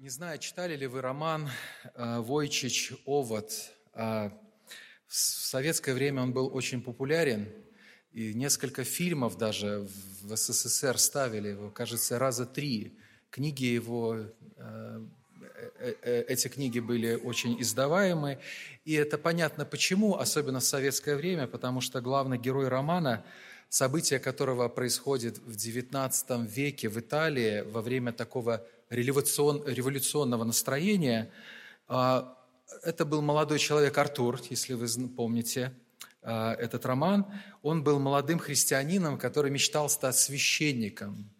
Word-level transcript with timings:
Не 0.00 0.08
знаю, 0.08 0.38
читали 0.38 0.76
ли 0.76 0.86
вы 0.86 1.02
роман 1.02 1.50
э, 1.94 2.20
Войчич 2.20 2.94
«Овод». 3.04 3.52
Э, 3.92 4.30
в 5.06 5.14
советское 5.14 5.92
время 5.92 6.22
он 6.22 6.32
был 6.32 6.56
очень 6.56 6.80
популярен, 6.80 7.52
и 8.10 8.32
несколько 8.32 8.82
фильмов 8.82 9.36
даже 9.36 9.86
в 10.22 10.34
СССР 10.34 10.96
ставили 10.96 11.48
его, 11.48 11.70
кажется, 11.70 12.18
раза 12.18 12.46
три. 12.46 12.96
Книги 13.28 13.66
его, 13.66 14.24
э, 14.56 15.06
эти 16.28 16.48
книги 16.48 16.80
были 16.80 17.16
очень 17.16 17.60
издаваемы, 17.60 18.38
и 18.86 18.94
это 18.94 19.18
понятно 19.18 19.66
почему, 19.66 20.16
особенно 20.16 20.60
в 20.60 20.64
советское 20.64 21.14
время, 21.14 21.46
потому 21.46 21.82
что 21.82 22.00
главный 22.00 22.38
герой 22.38 22.68
романа– 22.68 23.22
событие 23.70 24.18
которого 24.18 24.68
происходит 24.68 25.38
в 25.38 25.52
XIX 25.52 26.46
веке 26.46 26.88
в 26.88 26.98
Италии 26.98 27.62
во 27.62 27.80
время 27.80 28.12
такого 28.12 28.66
революционного 28.90 30.44
настроения. 30.44 31.30
А, 31.86 32.36
это 32.82 33.04
был 33.04 33.22
молодой 33.22 33.58
человек 33.58 33.96
Артур, 33.96 34.40
если 34.50 34.74
вы 34.74 34.86
помните 35.08 35.72
а, 36.22 36.54
этот 36.54 36.84
роман. 36.84 37.26
Он 37.62 37.82
был 37.82 38.00
молодым 38.00 38.38
христианином, 38.38 39.18
который 39.18 39.50
мечтал 39.50 39.88
стать 39.88 40.16
священником. 40.16 41.30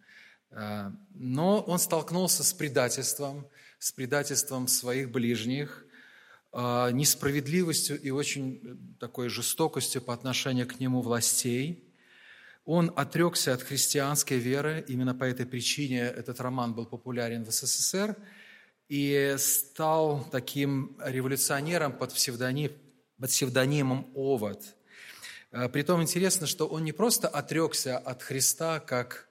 А, 0.51 0.93
но 1.15 1.61
он 1.61 1.79
столкнулся 1.79 2.45
с 2.45 2.53
предательством, 2.53 3.47
с 3.79 3.93
предательством 3.93 4.69
своих 4.69 5.11
ближних, 5.11 5.85
несправедливостью 6.53 8.01
и 8.01 8.11
очень 8.11 8.97
такой 8.99 9.29
жестокостью 9.29 10.03
по 10.03 10.13
отношению 10.13 10.67
к 10.67 10.81
нему 10.81 11.01
властей– 11.01 11.85
он 12.65 12.93
отрекся 12.97 13.55
от 13.55 13.63
христианской 13.63 14.39
веры, 14.39 14.85
именно 14.87 15.15
по 15.15 15.25
этой 15.25 15.47
причине 15.47 16.03
этот 16.03 16.41
роман 16.41 16.75
был 16.75 16.87
популярен 16.87 17.45
в 17.45 17.51
СССР, 17.51 18.17
и 18.89 19.37
стал 19.39 20.27
таким 20.31 20.97
революционером 21.03 21.93
под, 21.93 22.13
псевдоним, 22.13 22.73
под 23.19 23.31
псевдонимом 23.31 24.11
Овод. 24.15 24.63
Э, 25.53 25.69
притом 25.69 26.03
интересно, 26.03 26.47
что 26.47 26.67
он 26.67 26.85
не 26.85 26.93
просто 26.93 27.29
отрекся 27.29 27.99
от 27.99 28.23
Христа, 28.23 28.81
как, 28.81 29.29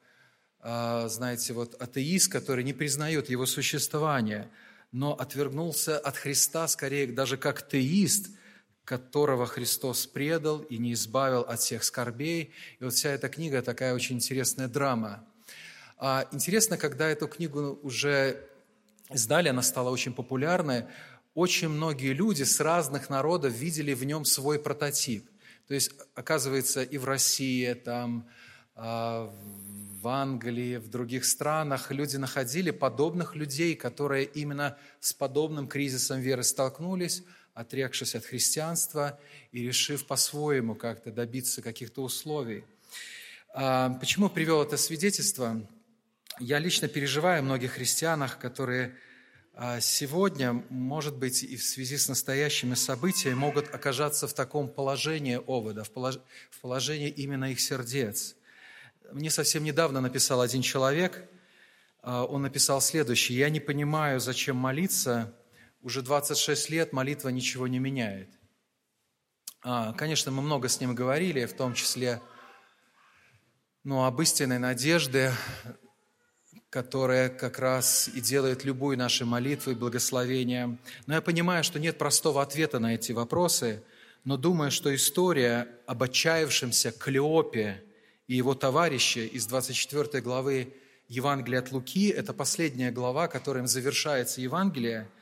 э, 0.61 1.07
знаете, 1.09 1.53
вот 1.53 1.75
атеист, 1.75 2.31
который 2.31 2.63
не 2.63 2.73
признает 2.73 3.29
его 3.29 3.45
существование, 3.45 4.49
но 4.91 5.13
отвергнулся 5.13 5.99
от 5.99 6.17
Христа 6.17 6.67
скорее 6.67 7.07
даже 7.07 7.37
как 7.37 7.67
теист– 7.67 8.29
которого 8.89 9.45
Христос 9.45 10.07
предал 10.07 10.61
и 10.61 10.79
не 10.79 10.93
избавил 10.93 11.41
от 11.41 11.59
всех 11.59 11.83
скорбей. 11.83 12.51
И 12.79 12.83
вот 12.83 12.95
вся 12.95 13.09
эта 13.09 13.29
книга 13.29 13.61
такая 13.61 13.93
очень 13.93 14.15
интересная 14.15 14.67
драма. 14.67 15.23
А 15.99 16.27
интересно, 16.31 16.75
когда 16.75 17.07
эту 17.07 17.27
книгу 17.27 17.79
уже 17.83 18.43
издали, 19.11 19.49
она 19.49 19.61
стала 19.61 19.91
очень 19.91 20.11
популярной, 20.11 20.85
очень 21.35 21.69
многие 21.69 22.13
люди 22.13 22.41
с 22.41 22.59
разных 22.59 23.11
народов 23.11 23.53
видели 23.53 23.93
в 23.93 24.03
нем 24.05 24.25
свой 24.25 24.57
прототип. 24.57 25.29
То 25.67 25.75
есть, 25.75 25.91
оказывается, 26.15 26.81
и 26.81 26.97
в 26.97 27.05
России, 27.05 27.71
там, 27.73 28.27
а, 28.73 29.31
в 30.01 30.07
Англии, 30.07 30.77
в 30.77 30.89
других 30.89 31.25
странах 31.25 31.91
люди 31.91 32.17
находили 32.17 32.71
подобных 32.71 33.35
людей, 33.35 33.75
которые 33.75 34.25
именно 34.25 34.79
с 34.99 35.13
подобным 35.13 35.67
кризисом 35.67 36.21
веры 36.21 36.41
столкнулись, 36.41 37.23
отрекшись 37.53 38.15
от 38.15 38.25
христианства 38.25 39.19
и 39.51 39.63
решив 39.63 40.05
по-своему 40.05 40.75
как-то 40.75 41.11
добиться 41.11 41.61
каких-то 41.61 42.03
условий. 42.03 42.63
А, 43.53 43.89
почему 43.99 44.29
привел 44.29 44.61
это 44.61 44.77
свидетельство? 44.77 45.61
Я 46.39 46.59
лично 46.59 46.87
переживаю 46.87 47.39
о 47.39 47.43
многих 47.43 47.73
христианах, 47.73 48.39
которые 48.39 48.95
а, 49.53 49.81
сегодня, 49.81 50.63
может 50.69 51.17
быть, 51.17 51.43
и 51.43 51.57
в 51.57 51.63
связи 51.63 51.97
с 51.97 52.07
настоящими 52.07 52.75
событиями, 52.75 53.35
могут 53.35 53.73
оказаться 53.75 54.27
в 54.27 54.33
таком 54.33 54.69
положении 54.69 55.35
овода, 55.35 55.83
в 55.83 56.59
положении 56.61 57.09
именно 57.09 57.51
их 57.51 57.59
сердец. 57.59 58.35
Мне 59.11 59.29
совсем 59.29 59.63
недавно 59.63 59.99
написал 59.99 60.39
один 60.39 60.61
человек, 60.61 61.27
а, 62.01 62.23
он 62.23 62.43
написал 62.43 62.79
следующее. 62.79 63.37
«Я 63.39 63.49
не 63.49 63.59
понимаю, 63.59 64.19
зачем 64.19 64.55
молиться, 64.55 65.33
уже 65.81 66.01
26 66.01 66.69
лет 66.69 66.93
молитва 66.93 67.29
ничего 67.29 67.67
не 67.67 67.79
меняет. 67.79 68.29
А, 69.61 69.93
конечно, 69.93 70.31
мы 70.31 70.41
много 70.41 70.67
с 70.67 70.79
ним 70.79 70.95
говорили, 70.95 71.45
в 71.45 71.53
том 71.53 71.73
числе 71.73 72.21
ну, 73.83 74.03
об 74.03 74.21
истинной 74.21 74.59
надежде, 74.59 75.33
которая 76.69 77.29
как 77.29 77.59
раз 77.59 78.09
и 78.09 78.21
делает 78.21 78.63
любую 78.63 78.97
нашу 78.97 79.25
молитву 79.25 79.71
и 79.71 79.75
благословение. 79.75 80.77
Но 81.07 81.15
я 81.15 81.21
понимаю, 81.21 81.63
что 81.63 81.79
нет 81.79 81.97
простого 81.97 82.41
ответа 82.41 82.79
на 82.79 82.95
эти 82.95 83.11
вопросы, 83.11 83.83
но 84.23 84.37
думаю, 84.37 84.71
что 84.71 84.93
история 84.93 85.67
об 85.87 86.03
отчаявшемся 86.03 86.91
Клеопе 86.91 87.83
и 88.27 88.35
его 88.35 88.53
товарище 88.53 89.25
из 89.25 89.45
24 89.47 90.21
главы 90.21 90.73
Евангелия 91.07 91.59
от 91.59 91.71
Луки– 91.71 92.09
это 92.09 92.33
последняя 92.33 92.91
глава, 92.91 93.27
которым 93.27 93.65
завершается 93.65 94.41
Евангелие– 94.41 95.09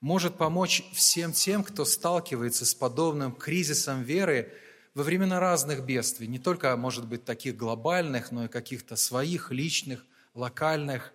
может 0.00 0.38
помочь 0.38 0.82
всем 0.94 1.32
тем, 1.32 1.62
кто 1.62 1.84
сталкивается 1.84 2.64
с 2.64 2.74
подобным 2.74 3.32
кризисом 3.32 4.02
веры 4.02 4.52
во 4.94 5.02
времена 5.02 5.38
разных 5.38 5.84
бедствий, 5.84 6.26
не 6.26 6.38
только, 6.38 6.74
может 6.76 7.06
быть, 7.06 7.24
таких 7.24 7.56
глобальных, 7.56 8.32
но 8.32 8.46
и 8.46 8.48
каких-то 8.48 8.96
своих, 8.96 9.50
личных, 9.50 10.04
локальных. 10.34 11.12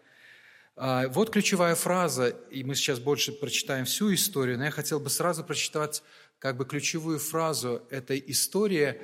А, 0.76 1.08
вот 1.10 1.32
ключевая 1.32 1.76
фраза, 1.76 2.30
и 2.30 2.64
мы 2.64 2.76
сейчас 2.76 3.00
больше 3.00 3.32
прочитаем 3.32 3.86
всю 3.86 4.14
историю, 4.14 4.58
но 4.58 4.66
я 4.66 4.72
хотел 4.72 5.00
бы 5.00 5.10
сразу 5.10 5.44
прочитать 5.44 6.04
как 6.38 6.58
бы 6.58 6.66
ключевую 6.66 7.20
фразу 7.20 7.82
этой 7.90 8.24
истории, 8.28 9.02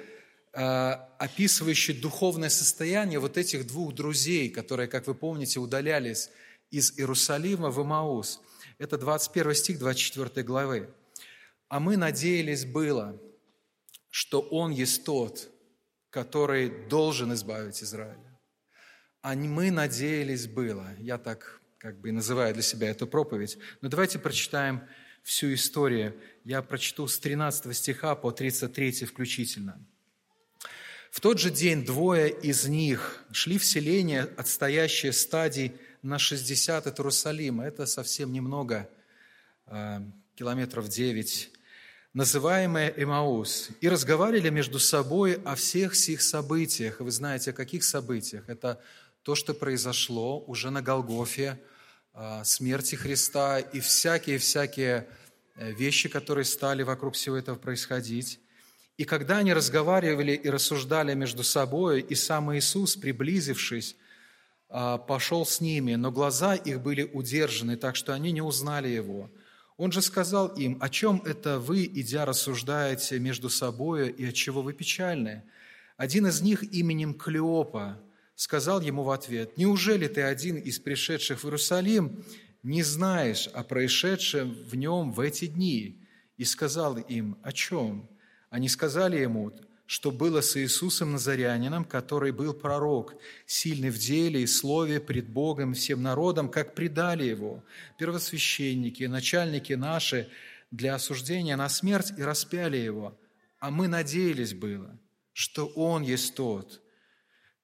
а, 0.54 1.10
описывающей 1.18 2.00
духовное 2.00 2.50
состояние 2.50 3.20
вот 3.20 3.38
этих 3.38 3.66
двух 3.66 3.96
друзей, 3.96 4.50
которые, 4.50 4.88
как 4.88 5.08
вы 5.08 5.16
помните, 5.16 5.60
удалялись 5.60 6.30
из 6.70 6.98
Иерусалима 6.98 7.72
в 7.72 7.82
Имаус– 7.82 8.42
это 8.82 8.98
21 8.98 9.54
стих 9.54 9.80
24 9.80 10.44
главы. 10.44 10.90
«А 11.68 11.80
мы 11.80 11.98
надеялись 11.98 12.66
было, 12.66 13.22
что 14.10 14.42
Он 14.42 14.72
есть 14.72 15.06
тот, 15.06 15.50
который 16.10 16.88
должен 16.88 17.32
избавить 17.34 17.84
Израиля. 17.84 18.40
А 19.22 19.36
мы 19.36 19.70
надеялись 19.70 20.48
было». 20.48 20.88
Я 20.98 21.20
так 21.20 21.62
как 21.78 22.00
бы 22.00 22.12
называю 22.12 22.56
для 22.56 22.64
себя 22.64 22.90
эту 22.90 23.06
проповедь. 23.06 23.60
Но 23.82 23.90
давайте 23.90 24.18
прочитаем 24.18 24.82
всю 25.22 25.54
историю. 25.54 26.20
Я 26.44 26.64
прочту 26.64 27.08
с 27.08 27.20
13 27.20 27.78
стиха 27.78 28.16
по 28.16 28.32
33 28.32 29.06
включительно. 29.06 29.80
В 31.12 31.20
тот 31.20 31.40
же 31.40 31.52
день 31.52 31.86
двое 31.86 32.32
из 32.32 32.68
них 32.68 33.24
шли 33.32 33.60
в 33.60 33.66
селение, 33.66 34.24
отстоящее 34.38 35.14
стадий 35.14 35.74
на 36.02 36.18
60 36.18 36.88
от 36.88 37.00
Иерусалима. 37.00 37.66
Это 37.66 37.86
совсем 37.86 38.34
немного, 38.34 38.90
а, 39.68 40.04
километров 40.36 40.90
9, 40.90 41.52
называемое 42.14 42.94
Эмаус. 42.98 43.70
И 43.82 43.90
разговаривали 43.90 44.50
между 44.50 44.80
собой 44.80 45.40
о 45.46 45.56
всех 45.56 45.96
сих 45.96 46.22
событиях. 46.22 47.00
Вы 47.00 47.12
знаете, 47.12 47.52
о 47.52 47.54
каких 47.54 47.84
событиях? 47.84 48.50
Это 48.50 48.82
то, 49.24 49.36
что 49.36 49.54
произошло 49.54 50.40
уже 50.40 50.72
на 50.72 50.82
Голгофе, 50.82 51.60
а, 52.14 52.44
смерти 52.44 52.96
Христа 52.96 53.60
и 53.60 53.80
всякие-всякие 53.80 55.08
э, 55.56 55.72
вещи, 55.72 56.10
которые 56.10 56.46
стали 56.46 56.84
вокруг 56.84 57.16
всего 57.16 57.38
этого 57.38 57.56
происходить. 57.56 58.40
И 58.98 59.06
когда 59.06 59.38
они 59.38 59.54
разговаривали 59.54 60.34
и 60.34 60.50
рассуждали 60.50 61.14
между 61.14 61.44
собой, 61.44 62.02
и 62.02 62.16
сам 62.16 62.56
Иисус, 62.56 62.96
приблизившись, 62.96 63.96
пошел 65.08 65.46
с 65.46 65.60
ними, 65.60 65.96
но 65.96 66.12
глаза 66.12 66.56
их 66.56 66.82
были 66.82 67.04
удержаны, 67.04 67.76
так 67.76 67.96
что 67.96 68.14
они 68.14 68.32
не 68.32 68.42
узнали 68.42 68.88
его. 68.88 69.30
Он 69.78 69.92
же 69.92 70.02
сказал 70.02 70.48
им, 70.48 70.78
о 70.80 70.90
чем 70.90 71.22
это 71.26 71.60
вы, 71.60 71.86
идя, 71.86 72.26
рассуждаете 72.26 73.20
между 73.20 73.50
собою, 73.50 74.16
и 74.16 74.26
от 74.26 74.34
чего 74.36 74.62
вы 74.62 74.74
печальны? 74.74 75.44
Один 75.98 76.28
из 76.28 76.42
них 76.42 76.64
именем 76.64 77.14
Клеопа 77.14 78.00
сказал 78.36 78.82
ему 78.82 79.04
в 79.04 79.12
ответ, 79.12 79.58
«Неужели 79.58 80.08
ты 80.08 80.22
один 80.22 80.56
из 80.58 80.80
пришедших 80.80 81.40
в 81.40 81.46
Иерусалим 81.46 82.24
не 82.64 82.84
знаешь 82.84 83.48
о 83.48 83.64
происшедшем 83.64 84.54
в 84.54 84.76
нем 84.76 85.12
в 85.12 85.20
эти 85.20 85.48
дни?» 85.48 86.00
И 86.38 86.44
сказал 86.44 86.98
им, 86.98 87.38
«О 87.44 87.52
чем?» 87.52 88.10
Они 88.50 88.68
сказали 88.68 89.18
ему, 89.18 89.52
что 89.92 90.10
было 90.10 90.40
с 90.40 90.56
Иисусом 90.56 91.12
Назарянином, 91.12 91.84
который 91.84 92.32
был 92.32 92.54
пророк, 92.54 93.14
сильный 93.46 93.90
в 93.90 93.98
деле 93.98 94.42
и 94.42 94.48
слове 94.48 95.02
пред 95.02 95.28
Богом 95.28 95.74
всем 95.74 96.02
народом, 96.02 96.48
как 96.48 96.76
предали 96.76 97.26
его 97.26 97.62
первосвященники, 97.98 99.04
начальники 99.04 99.74
наши 99.74 100.30
для 100.72 100.96
осуждения 100.96 101.58
на 101.58 101.68
смерть 101.68 102.14
и 102.18 102.24
распяли 102.24 102.78
его. 102.78 103.20
А 103.60 103.70
мы 103.70 103.90
надеялись 103.90 104.54
было, 104.54 104.98
что 105.34 105.68
он 105.68 106.04
есть 106.04 106.36
тот, 106.36 106.82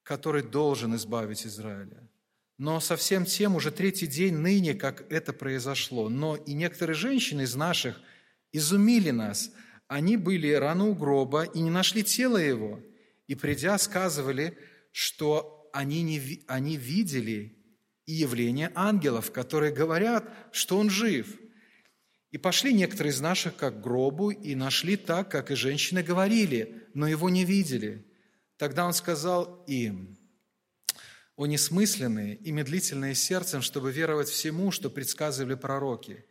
который 0.03 0.43
должен 0.43 0.97
избавить 0.97 1.47
Израиля. 1.47 2.09
Но 2.57 2.81
совсем 2.81 3.23
тем 3.23 3.55
уже 3.55 3.71
третий 3.71 4.05
день 4.05 4.35
ныне, 4.35 4.73
как 4.73 5.09
это 5.09 5.31
произошло. 5.31 6.09
Но 6.09 6.35
и 6.35 6.51
некоторые 6.51 6.97
женщины 6.97 7.43
из 7.43 7.55
наших 7.55 7.97
изумили 8.51 9.11
нас. 9.11 9.49
Они 9.87 10.17
были 10.17 10.51
рано 10.51 10.85
у 10.85 10.95
гроба 10.95 11.43
и 11.43 11.59
не 11.59 11.69
нашли 11.69 12.03
тело 12.03 12.37
его. 12.37 12.79
И 13.27 13.35
придя, 13.35 13.77
сказывали, 13.77 14.57
что 14.91 15.69
они, 15.73 16.01
не, 16.01 16.43
они 16.47 16.77
видели 16.77 17.57
и 18.05 18.13
явление 18.13 18.71
ангелов, 18.75 19.31
которые 19.31 19.73
говорят, 19.73 20.29
что 20.51 20.77
он 20.77 20.89
жив. 20.89 21.27
И 22.31 22.37
пошли 22.37 22.73
некоторые 22.73 23.11
из 23.11 23.21
наших 23.21 23.55
как 23.55 23.79
к 23.79 23.83
гробу 23.83 24.31
и 24.31 24.55
нашли 24.55 24.97
так, 24.97 25.29
как 25.29 25.51
и 25.51 25.55
женщины 25.55 26.03
говорили, 26.03 26.87
но 26.93 27.07
его 27.07 27.29
не 27.29 27.45
видели. 27.45 28.05
Тогда 28.57 28.85
он 28.85 28.93
сказал 28.93 29.63
им, 29.67 30.17
«О 31.35 31.45
несмысленные 31.45 32.35
и 32.35 32.51
медлительные 32.51 33.13
сердцем, 33.13 33.61
чтобы 33.61 33.91
веровать 33.91 34.27
всему, 34.27 34.71
что 34.71 34.89
предсказывали 34.89 35.55
пророки. 35.55 36.25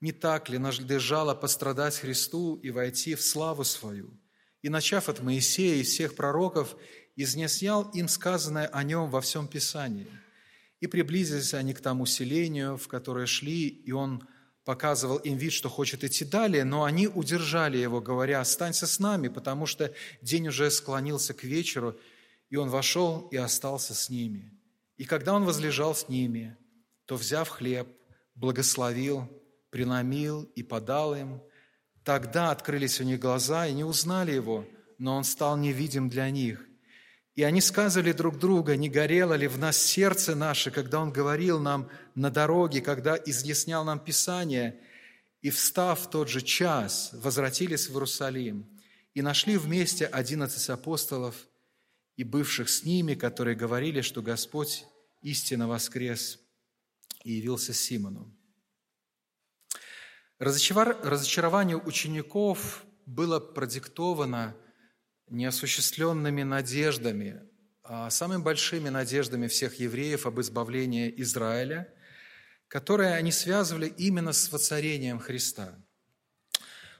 Не 0.00 0.12
так 0.12 0.48
ли 0.48 0.58
надлежало 0.58 1.34
пострадать 1.34 1.96
Христу 1.96 2.56
и 2.56 2.70
войти 2.70 3.14
в 3.14 3.22
славу 3.22 3.64
свою? 3.64 4.18
И, 4.62 4.68
начав 4.68 5.08
от 5.08 5.20
Моисея 5.20 5.76
и 5.76 5.82
всех 5.82 6.14
пророков, 6.14 6.76
изнесял 7.16 7.90
им 7.90 8.08
сказанное 8.08 8.66
о 8.66 8.82
нем 8.82 9.10
во 9.10 9.20
всем 9.20 9.46
Писании. 9.46 10.08
И 10.80 10.86
приблизились 10.86 11.52
они 11.52 11.74
к 11.74 11.80
тому 11.80 12.06
селению, 12.06 12.78
в 12.78 12.88
которое 12.88 13.26
шли, 13.26 13.68
и 13.68 13.92
он 13.92 14.26
показывал 14.64 15.18
им 15.18 15.36
вид, 15.36 15.52
что 15.52 15.68
хочет 15.68 16.04
идти 16.04 16.24
далее, 16.24 16.64
но 16.64 16.84
они 16.84 17.06
удержали 17.06 17.76
его, 17.76 18.00
говоря, 18.00 18.40
«Останься 18.40 18.86
с 18.86 18.98
нами, 18.98 19.28
потому 19.28 19.66
что 19.66 19.92
день 20.22 20.48
уже 20.48 20.70
склонился 20.70 21.34
к 21.34 21.44
вечеру». 21.44 21.98
И 22.48 22.56
он 22.56 22.68
вошел 22.68 23.28
и 23.30 23.36
остался 23.36 23.94
с 23.94 24.10
ними. 24.10 24.52
И 24.96 25.04
когда 25.04 25.34
он 25.34 25.44
возлежал 25.44 25.94
с 25.94 26.08
ними, 26.08 26.56
то, 27.06 27.16
взяв 27.16 27.48
хлеб, 27.48 27.88
благословил, 28.34 29.28
преломил 29.70 30.42
и 30.54 30.62
подал 30.62 31.14
им. 31.14 31.42
Тогда 32.04 32.50
открылись 32.50 33.00
у 33.00 33.04
них 33.04 33.20
глаза, 33.20 33.66
и 33.66 33.72
не 33.72 33.84
узнали 33.84 34.32
его, 34.32 34.66
но 34.98 35.16
он 35.16 35.24
стал 35.24 35.56
невидим 35.56 36.08
для 36.08 36.30
них. 36.30 36.66
И 37.36 37.42
они 37.42 37.60
сказывали 37.60 38.12
друг 38.12 38.38
друга, 38.38 38.76
не 38.76 38.88
горело 38.88 39.34
ли 39.34 39.46
в 39.46 39.58
нас 39.58 39.78
сердце 39.78 40.34
наше, 40.34 40.70
когда 40.70 41.00
Он 41.00 41.12
говорил 41.12 41.60
нам 41.60 41.88
на 42.14 42.30
дороге, 42.30 42.80
когда 42.80 43.16
изъяснял 43.16 43.84
нам 43.84 43.98
Писание. 44.00 44.80
И, 45.40 45.48
встав 45.48 46.00
в 46.00 46.10
тот 46.10 46.28
же 46.28 46.42
час, 46.42 47.10
возвратились 47.14 47.88
в 47.88 47.92
Иерусалим 47.92 48.68
и 49.14 49.22
нашли 49.22 49.56
вместе 49.56 50.04
одиннадцать 50.04 50.68
апостолов 50.68 51.34
и 52.16 52.24
бывших 52.24 52.68
с 52.68 52.84
ними, 52.84 53.14
которые 53.14 53.56
говорили, 53.56 54.02
что 54.02 54.20
Господь 54.20 54.84
истинно 55.22 55.66
воскрес 55.66 56.38
и 57.24 57.32
явился 57.32 57.72
Симону. 57.72 58.36
Разочарование 60.40 61.76
учеников 61.76 62.84
было 63.06 63.38
продиктовано– 63.38 64.56
неосуществленными 65.30 66.42
надеждами, 66.42 67.40
а 67.82 68.10
самыми 68.10 68.42
большими 68.42 68.88
надеждами 68.88 69.46
всех 69.46 69.78
евреев 69.78 70.26
об 70.26 70.40
избавлении 70.40 71.12
Израиля, 71.18 71.92
которые 72.68 73.14
они 73.14 73.32
связывали 73.32 73.86
именно 73.86 74.32
с 74.32 74.52
воцарением 74.52 75.18
Христа. 75.18 75.74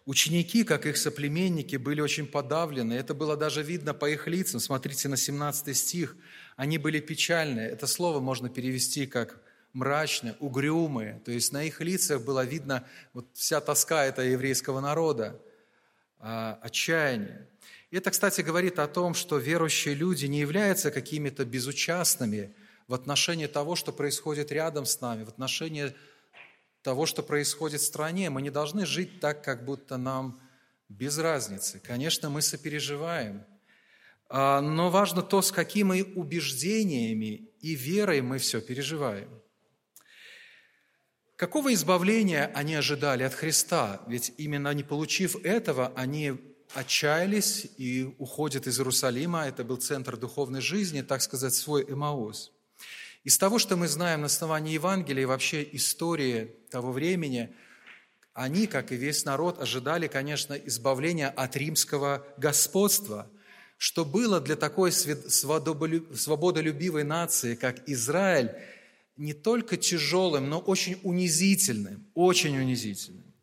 Ученики, 0.06 0.64
как 0.64 0.86
их 0.86 0.96
соплеменники, 0.96 1.76
были 1.76 2.00
очень 2.00 2.26
подавлены. 2.26 2.94
Это 2.94 3.14
было 3.14 3.36
даже 3.36 3.62
видно 3.62 3.94
по 3.94 4.08
их 4.08 4.26
лицам. 4.26 4.58
Смотрите 4.58 5.08
на 5.08 5.16
17 5.16 5.76
стих. 5.76 6.16
Они 6.56 6.78
были 6.78 7.00
печальные. 7.00 7.68
Это 7.68 7.86
слово 7.86 8.18
можно 8.18 8.48
перевести 8.48 9.06
как 9.06 9.40
мрачные, 9.72 10.34
угрюмые. 10.40 11.20
То 11.24 11.32
есть 11.32 11.52
на 11.52 11.64
их 11.64 11.80
лицах 11.80 12.22
было 12.22 12.44
видно 12.44 12.86
вот 13.12 13.26
вся 13.34 13.60
тоска 13.60 14.04
этого 14.04 14.26
еврейского 14.26 14.80
народа, 14.80 15.40
а, 16.18 16.58
отчаяние. 16.62 17.48
Это, 17.90 18.10
кстати, 18.10 18.40
говорит 18.40 18.78
о 18.78 18.86
том, 18.86 19.14
что 19.14 19.38
верующие 19.38 19.94
люди 19.94 20.26
не 20.26 20.40
являются 20.40 20.90
какими-то 20.90 21.44
безучастными 21.44 22.54
в 22.86 22.94
отношении 22.94 23.46
того, 23.46 23.74
что 23.74 23.92
происходит 23.92 24.52
рядом 24.52 24.86
с 24.86 25.00
нами, 25.00 25.24
в 25.24 25.28
отношении 25.28 25.92
того, 26.82 27.06
что 27.06 27.22
происходит 27.22 27.80
в 27.80 27.84
стране. 27.84 28.30
Мы 28.30 28.42
не 28.42 28.50
должны 28.50 28.86
жить 28.86 29.20
так, 29.20 29.42
как 29.44 29.64
будто 29.64 29.96
нам 29.96 30.40
без 30.88 31.18
разницы. 31.18 31.80
Конечно, 31.80 32.30
мы 32.30 32.42
сопереживаем, 32.42 33.44
а, 34.28 34.60
но 34.60 34.90
важно 34.90 35.22
то, 35.22 35.42
с 35.42 35.50
какими 35.50 36.02
убеждениями 36.02 37.48
и 37.60 37.74
верой 37.74 38.20
мы 38.20 38.38
все 38.38 38.60
переживаем. 38.60 39.28
Какого 41.40 41.72
избавления 41.72 42.52
они 42.54 42.74
ожидали 42.74 43.22
от 43.22 43.32
Христа? 43.32 44.02
Ведь 44.06 44.34
именно 44.36 44.74
не 44.74 44.82
получив 44.82 45.42
этого, 45.42 45.90
они 45.96 46.34
отчаялись 46.74 47.66
и 47.78 48.14
уходят 48.18 48.66
из 48.66 48.78
Иерусалима. 48.78 49.46
Это 49.46 49.64
был 49.64 49.78
центр 49.78 50.18
духовной 50.18 50.60
жизни, 50.60 51.00
так 51.00 51.22
сказать, 51.22 51.54
свой 51.54 51.86
Эмаус. 51.88 52.52
Из 53.24 53.38
того, 53.38 53.58
что 53.58 53.76
мы 53.76 53.88
знаем 53.88 54.20
на 54.20 54.26
основании 54.26 54.74
Евангелия 54.74 55.22
и 55.22 55.24
вообще 55.24 55.66
истории 55.72 56.56
того 56.70 56.92
времени, 56.92 57.54
они, 58.34 58.66
как 58.66 58.92
и 58.92 58.96
весь 58.96 59.24
народ, 59.24 59.62
ожидали, 59.62 60.08
конечно, 60.08 60.52
избавления 60.52 61.30
от 61.30 61.56
римского 61.56 62.22
господства, 62.36 63.30
что 63.78 64.04
было 64.04 64.42
для 64.42 64.56
такой 64.56 64.92
свободолюбивой 64.92 67.04
нации, 67.04 67.54
как 67.54 67.88
Израиль, 67.88 68.50
не 69.20 69.34
только 69.34 69.76
тяжелым, 69.76 70.48
но 70.48 70.58
очень 70.58 70.98
унизительным, 71.02 72.06
очень 72.14 72.56
унизительным. 72.56 73.34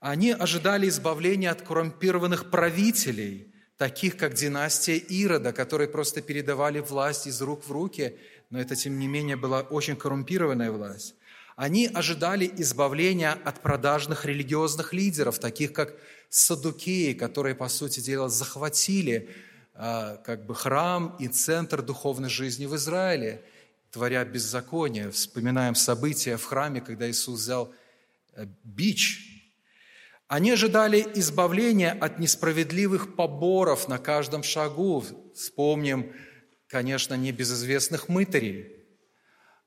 Они 0.00 0.30
ожидали 0.30 0.88
избавления 0.88 1.50
от 1.50 1.60
коррумпированных 1.60 2.50
правителей, 2.50 3.52
таких 3.76 4.16
как 4.16 4.32
династия 4.32 4.96
Ирода, 4.96 5.52
которые 5.52 5.88
просто 5.88 6.22
передавали 6.22 6.80
власть 6.80 7.26
из 7.26 7.42
рук 7.42 7.66
в 7.66 7.70
руки, 7.70 8.16
но 8.48 8.58
это, 8.58 8.74
тем 8.74 8.98
не 8.98 9.06
менее, 9.06 9.36
была 9.36 9.60
очень 9.60 9.96
коррумпированная 9.96 10.72
власть. 10.72 11.14
Они 11.56 11.90
ожидали 11.92 12.50
избавления 12.56 13.32
от 13.44 13.60
продажных 13.60 14.24
религиозных 14.24 14.94
лидеров, 14.94 15.38
таких 15.38 15.74
как 15.74 15.94
садукеи, 16.30 17.12
которые, 17.12 17.54
по 17.54 17.68
сути 17.68 18.00
дела, 18.00 18.30
захватили 18.30 19.28
а, 19.74 20.16
как 20.24 20.46
бы 20.46 20.54
храм 20.54 21.14
и 21.20 21.28
центр 21.28 21.82
духовной 21.82 22.30
жизни 22.30 22.64
в 22.64 22.74
Израиле, 22.76 23.44
творя 23.92 24.24
беззаконие. 24.24 25.12
Вспоминаем 25.12 25.76
события 25.76 26.36
в 26.36 26.44
храме, 26.44 26.80
когда 26.80 27.08
Иисус 27.08 27.40
взял 27.40 27.72
э, 28.34 28.46
бич 28.64 29.32
они 30.32 30.50
ожидали 30.50 31.06
избавления 31.16 31.92
от 31.92 32.18
несправедливых 32.18 33.16
поборов 33.16 33.86
на 33.86 33.98
каждом 33.98 34.42
шагу. 34.42 35.04
Вспомним, 35.34 36.10
конечно, 36.68 37.12
небезызвестных 37.12 38.08
мытарей. 38.08 38.74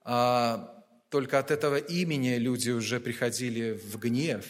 А 0.04 0.84
только 1.12 1.38
от 1.38 1.52
этого 1.52 1.76
имени 1.76 2.38
люди 2.38 2.72
уже 2.72 3.00
приходили 3.00 3.74
в 3.74 4.00
гнев. 4.00 4.44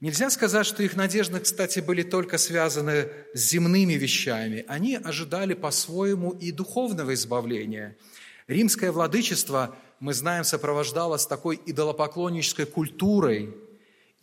Нельзя 0.00 0.30
сказать, 0.30 0.64
что 0.64 0.82
их 0.82 0.96
надежды, 0.96 1.38
кстати, 1.38 1.80
были 1.80 2.02
только 2.02 2.38
связаны 2.38 3.10
с 3.34 3.40
земными 3.40 3.92
вещами. 3.92 4.64
Они 4.68 4.96
ожидали 4.96 5.52
по-своему 5.52 6.30
и 6.30 6.50
духовного 6.50 7.12
избавления. 7.12 7.98
Римское 8.46 8.92
владычество, 8.92 9.74
мы 10.00 10.14
знаем, 10.14 10.44
сопровождалось 10.44 11.26
такой 11.26 11.60
идолопоклоннической 11.66 12.66
культурой– 12.66 13.54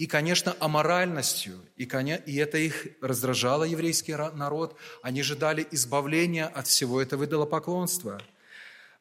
и, 0.02 0.08
конечно, 0.08 0.56
аморальностью. 0.60 1.60
И, 1.78 1.84
и 1.84 2.36
это 2.38 2.58
их 2.58 2.88
раздражало, 3.02 3.66
еврейский 3.66 4.16
народ. 4.16 4.76
Они 5.04 5.22
ожидали 5.22 5.68
избавления 5.70 6.48
от 6.48 6.66
всего 6.66 7.00
этого 7.00 7.26
идолопоклонства. 7.26 8.20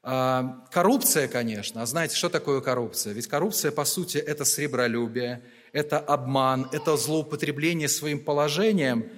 А, 0.03 0.62
коррупция, 0.71 1.27
конечно. 1.27 1.81
А 1.81 1.87
знаете, 1.87 2.17
что 2.17 2.29
такое 2.29 2.61
коррупция? 2.61 3.15
Ведь 3.15 3.29
коррупция, 3.29 3.71
по 3.71 3.87
сути, 3.87 4.19
это 4.19 4.45
сребролюбие, 4.45 5.43
это 5.73 5.99
обман, 5.99 6.69
это 6.71 6.99
злоупотребление 6.99 7.89
своим 7.89 8.23
положением. 8.23 9.09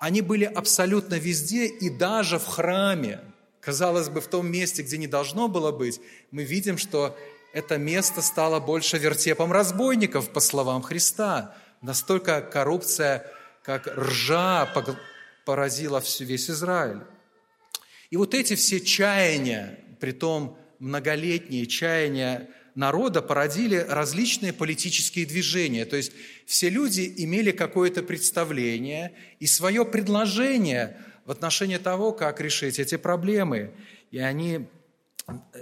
Они 0.00 0.20
были 0.20 0.44
абсолютно 0.44 1.14
везде 1.14 1.64
и 1.64 1.88
даже 1.88 2.38
в 2.38 2.46
храме. 2.46 3.20
Казалось 3.64 4.10
бы, 4.10 4.20
в 4.20 4.26
том 4.26 4.46
месте, 4.46 4.82
где 4.82 4.98
не 4.98 5.06
должно 5.06 5.48
было 5.48 5.72
быть, 5.72 6.00
мы 6.30 6.44
видим, 6.44 6.76
что 6.76 7.16
это 7.54 7.78
место 7.78 8.20
стало 8.20 8.60
больше 8.60 8.98
вертепом 8.98 9.52
разбойников, 9.52 10.30
по 10.30 10.40
словам 10.40 10.82
Христа. 10.82 11.56
Настолько 11.80 12.42
коррупция, 12.42 13.26
как 13.62 13.86
ржа, 13.86 14.68
поразила 15.46 16.02
весь 16.20 16.50
Израиль. 16.50 17.00
И 18.10 18.16
вот 18.18 18.34
эти 18.34 18.54
все 18.54 18.80
чаяния, 18.80 19.78
притом 19.98 20.58
многолетние 20.78 21.66
чаяния 21.66 22.50
народа 22.74 23.22
породили 23.22 23.76
различные 23.76 24.52
политические 24.52 25.24
движения. 25.24 25.86
То 25.86 25.96
есть 25.96 26.12
все 26.44 26.68
люди 26.68 27.14
имели 27.16 27.50
какое-то 27.50 28.02
представление 28.02 29.12
и 29.40 29.46
свое 29.46 29.86
предложение 29.86 30.98
в 31.24 31.30
отношении 31.30 31.78
того, 31.78 32.12
как 32.12 32.40
решить 32.40 32.78
эти 32.78 32.96
проблемы. 32.96 33.72
И 34.10 34.18
они 34.18 34.68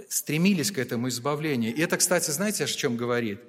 стремились 0.09 0.71
к 0.71 0.77
этому 0.77 1.07
избавлению. 1.09 1.73
И 1.73 1.81
это, 1.81 1.97
кстати, 1.97 2.31
знаете, 2.31 2.65
о 2.65 2.67
чем 2.67 2.97
говорит? 2.97 3.39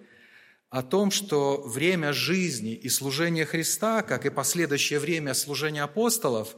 О 0.71 0.83
том, 0.83 1.11
что 1.11 1.63
время 1.63 2.13
жизни 2.13 2.75
и 2.75 2.89
служения 2.89 3.45
Христа, 3.45 4.03
как 4.03 4.27
и 4.27 4.31
последующее 4.31 4.99
время 4.99 5.35
служения 5.35 5.83
апостолов, 5.83 6.57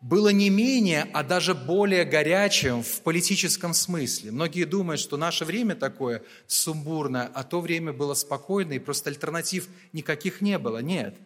было 0.00 0.28
не 0.28 0.50
менее, 0.50 1.08
а 1.14 1.22
даже 1.22 1.54
более 1.54 2.04
горячим 2.04 2.82
в 2.82 3.00
политическом 3.00 3.72
смысле. 3.72 4.32
Многие 4.32 4.64
думают, 4.64 5.00
что 5.00 5.16
наше 5.16 5.46
время 5.46 5.74
такое 5.74 6.22
сумбурное, 6.46 7.30
а 7.34 7.42
то 7.42 7.62
время 7.62 7.94
было 7.94 8.12
спокойное, 8.12 8.76
и 8.76 8.80
просто 8.80 9.08
альтернатив 9.08 9.66
никаких 9.94 10.42
не 10.42 10.58
было. 10.58 10.78
Нет. 10.78 11.16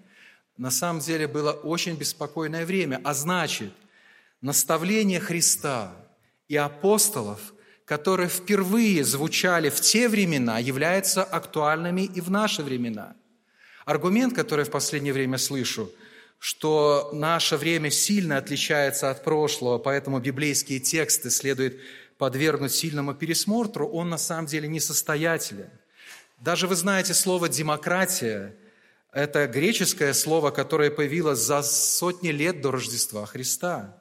На 0.59 0.71
самом 0.71 1.01
деле 1.01 1.27
было 1.27 1.53
очень 1.53 1.97
беспокойное 1.97 2.67
время. 2.67 3.01
А 3.05 3.15
значит, 3.15 3.73
наставление 4.43 5.21
Христа 5.21 5.95
и 6.49 6.57
апостолов, 6.57 7.55
которые 7.87 8.29
впервые 8.29 9.05
звучали 9.05 9.71
в 9.71 9.81
те 9.81 10.09
времена, 10.09 10.59
являются 10.59 11.25
актуальными 11.25 12.03
и 12.03 12.21
в 12.21 12.31
наши 12.31 12.63
времена. 12.63 13.15
Аргумент, 13.87 14.35
который 14.35 14.67
в 14.67 14.71
последнее 14.71 15.15
время 15.15 15.39
слышу– 15.39 15.91
что 16.39 17.11
наше 17.13 17.57
время 17.57 17.91
сильно 17.91 18.37
отличается 18.37 19.11
от 19.11 19.25
прошлого, 19.25 19.79
поэтому 19.79 20.21
библейские 20.21 20.79
тексты 20.79 21.31
следует 21.31 21.81
подвергнуть 22.17 22.73
сильному 22.73 23.15
пересмотру, 23.15 23.89
он 23.89 24.09
на 24.09 24.19
самом 24.19 24.47
деле 24.47 24.69
несостоятелен. 24.69 25.71
Даже 26.39 26.67
вы 26.67 26.77
знаете 26.77 27.15
слово 27.15 27.49
«демократия», 27.49 28.55
это 29.23 29.47
греческое 29.47 30.13
слово, 30.13 30.51
которое 30.51 30.91
появилось 30.91 31.41
за 31.41 31.63
сотни 31.63 32.29
лет 32.29 32.61
до 32.61 32.71
Рождества 32.71 33.27
Христа. 33.27 33.99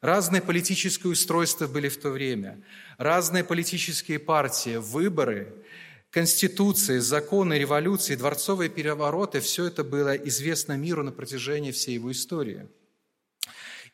Разные 0.00 0.42
политические 0.42 1.12
устройства 1.12 1.66
были 1.66 1.88
в 1.88 1.96
то 1.98 2.10
время, 2.10 2.62
разные 2.98 3.44
политические 3.44 4.18
партии, 4.18 4.76
выборы– 4.76 5.54
Конституции, 6.16 6.98
законы, 6.98 7.58
революции, 7.58 8.14
дворцовые 8.14 8.70
перевороты– 8.70 9.40
все 9.42 9.66
это 9.66 9.84
было 9.84 10.14
известно 10.14 10.72
миру 10.74 11.02
на 11.02 11.12
протяжении 11.12 11.72
всей 11.72 11.96
его 11.96 12.10
истории. 12.10 12.68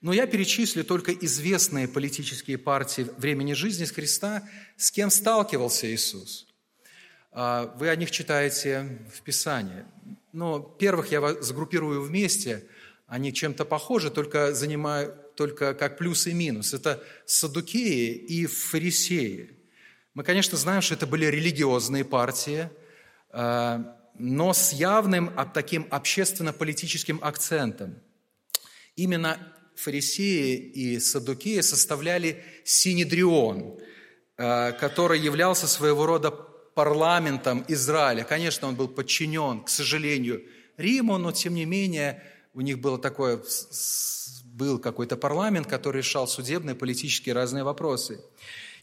Но 0.00 0.12
я 0.12 0.29
перечислю 0.29 0.85
только 0.85 1.12
известные 1.12 1.88
политические 1.88 2.59
партии 2.59 3.09
времени 3.17 3.55
жизни 3.55 3.87
Христа, 3.87 4.49
с 4.76 4.93
кем 4.93 5.11
сталкивался 5.11 5.93
Иисус. 5.93 6.47
А, 7.33 7.75
вы 7.76 7.88
о 7.88 7.97
них 7.97 8.12
читаете 8.12 9.00
в 9.12 9.23
Писании. 9.23 9.85
Но 10.33 10.61
первых 10.61 11.12
я 11.12 11.21
вас 11.21 11.45
сгруппирую 11.47 12.03
вместе. 12.03 12.67
Они 13.07 13.33
чем-то 13.33 13.65
похожи, 13.65 14.11
только 14.11 14.55
занимают 14.55 15.35
только 15.37 15.75
как 15.75 15.99
плюс 15.99 16.27
и 16.27 16.33
минус. 16.33 16.75
Это 16.75 17.03
садукеи 17.27 18.15
и 18.15 18.47
фарисеи– 18.47 19.59
мы, 20.15 20.25
конечно, 20.25 20.59
знаем, 20.59 20.83
что 20.83 20.93
это 20.95 21.07
были 21.07 21.25
религиозные 21.25 22.05
партии, 22.05 22.69
э, 23.31 23.79
но 24.19 24.53
с 24.53 24.75
явным 24.75 25.33
таким 25.55 25.87
общественно-политическим 25.91 27.19
акцентом. 27.23 27.95
Именно 28.95 29.39
фарисеи 29.75 30.55
и 30.55 31.01
садукеи 31.01 31.61
составляли 31.62 32.45
Синедрион, 32.62 33.79
э, 34.37 34.73
который 34.73 35.19
являлся 35.19 35.67
своего 35.67 36.05
рода 36.05 36.31
парламентом 36.75 37.64
Израиля. 37.69 38.25
Конечно, 38.25 38.69
он 38.69 38.75
был 38.75 38.88
подчинен, 38.88 39.62
к 39.62 39.69
сожалению, 39.69 40.43
Риму, 40.76 41.19
но 41.19 41.33
тем 41.33 41.55
не 41.55 41.64
менее 41.64 42.23
у 42.55 42.61
них 42.61 42.79
было 42.81 42.99
такое, 42.99 43.43
был 44.45 44.79
какой-то 44.79 45.17
парламент, 45.17 45.67
который 45.67 45.99
решал 45.99 46.26
судебные, 46.26 46.75
политические 46.75 47.35
разные 47.35 47.64
вопросы. 47.64 48.21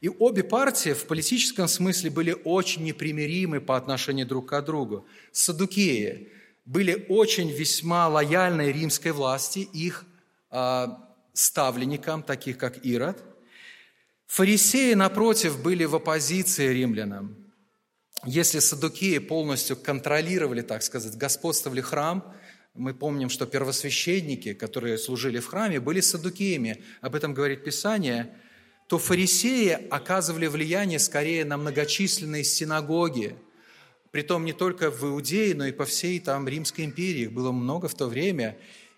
И 0.01 0.09
обе 0.09 0.43
партии 0.43 0.93
в 0.93 1.05
политическом 1.05 1.67
смысле 1.67 2.09
были 2.09 2.35
очень 2.45 2.83
непримиримы 2.83 3.59
по 3.59 3.75
отношению 3.75 4.25
друг 4.25 4.49
к 4.49 4.61
другу. 4.61 5.05
Садукеи 5.31 6.29
были 6.65 7.05
очень 7.09 7.49
весьма 7.49 8.07
лояльны 8.07 8.71
римской 8.71 9.11
власти, 9.11 9.59
их 9.59 10.05
э, 10.51 10.87
ставленникам, 11.33 12.23
таких 12.23 12.57
как 12.57 12.85
Ирод. 12.85 13.21
Фарисеи, 14.27 14.93
напротив, 14.93 15.61
были 15.61 15.85
в 15.85 15.95
оппозиции 15.95 16.67
римлянам. 16.67 17.35
Если 18.25 18.59
садукеи 18.59 19.17
полностью 19.19 19.77
контролировали, 19.77 20.61
так 20.61 20.83
сказать, 20.83 21.15
господствовали 21.15 21.81
храм, 21.81 22.33
мы 22.73 22.93
помним, 22.93 23.29
что 23.29 23.45
первосвященники, 23.45 24.53
которые 24.53 24.97
служили 24.97 25.39
в 25.39 25.47
храме, 25.47 25.79
были 25.79 26.01
садукеями. 26.01 26.83
Об 27.01 27.15
этом 27.15 27.33
говорит 27.33 27.63
Писание– 27.63 28.33
то 28.89 28.97
фарисеи 28.97 29.87
оказывали 29.91 30.47
влияние 30.47 30.97
скорее 30.97 31.45
на 31.45 31.57
многочисленные 31.57 32.43
синагоги, 32.43 33.35
притом 34.09 34.45
не 34.45 34.51
только 34.51 34.89
в 34.89 35.03
Иудее, 35.03 35.53
но 35.53 35.67
и 35.67 35.71
по 35.71 35.85
всей 35.85 36.19
там 36.19 36.47
Римской 36.47 36.85
империи. 36.85 37.21
Их 37.21 37.31
было 37.31 37.51
много 37.51 37.87
в 37.87 37.93
то 37.93 38.07
время. 38.07 38.57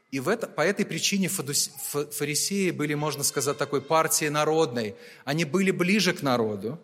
И 0.09 0.21
в 0.21 0.29
это, 0.29 0.47
по 0.47 0.61
этой 0.61 0.85
причине 0.85 1.27
фарисеи 1.27 2.71
были, 2.71 2.93
можно 2.93 3.25
сказать, 3.25 3.57
такой 3.57 3.81
партией 3.81 4.29
народной. 4.29 4.95
Они 5.25 5.43
были 5.43 5.71
ближе 5.71 6.13
к 6.13 6.21
народу. 6.21 6.81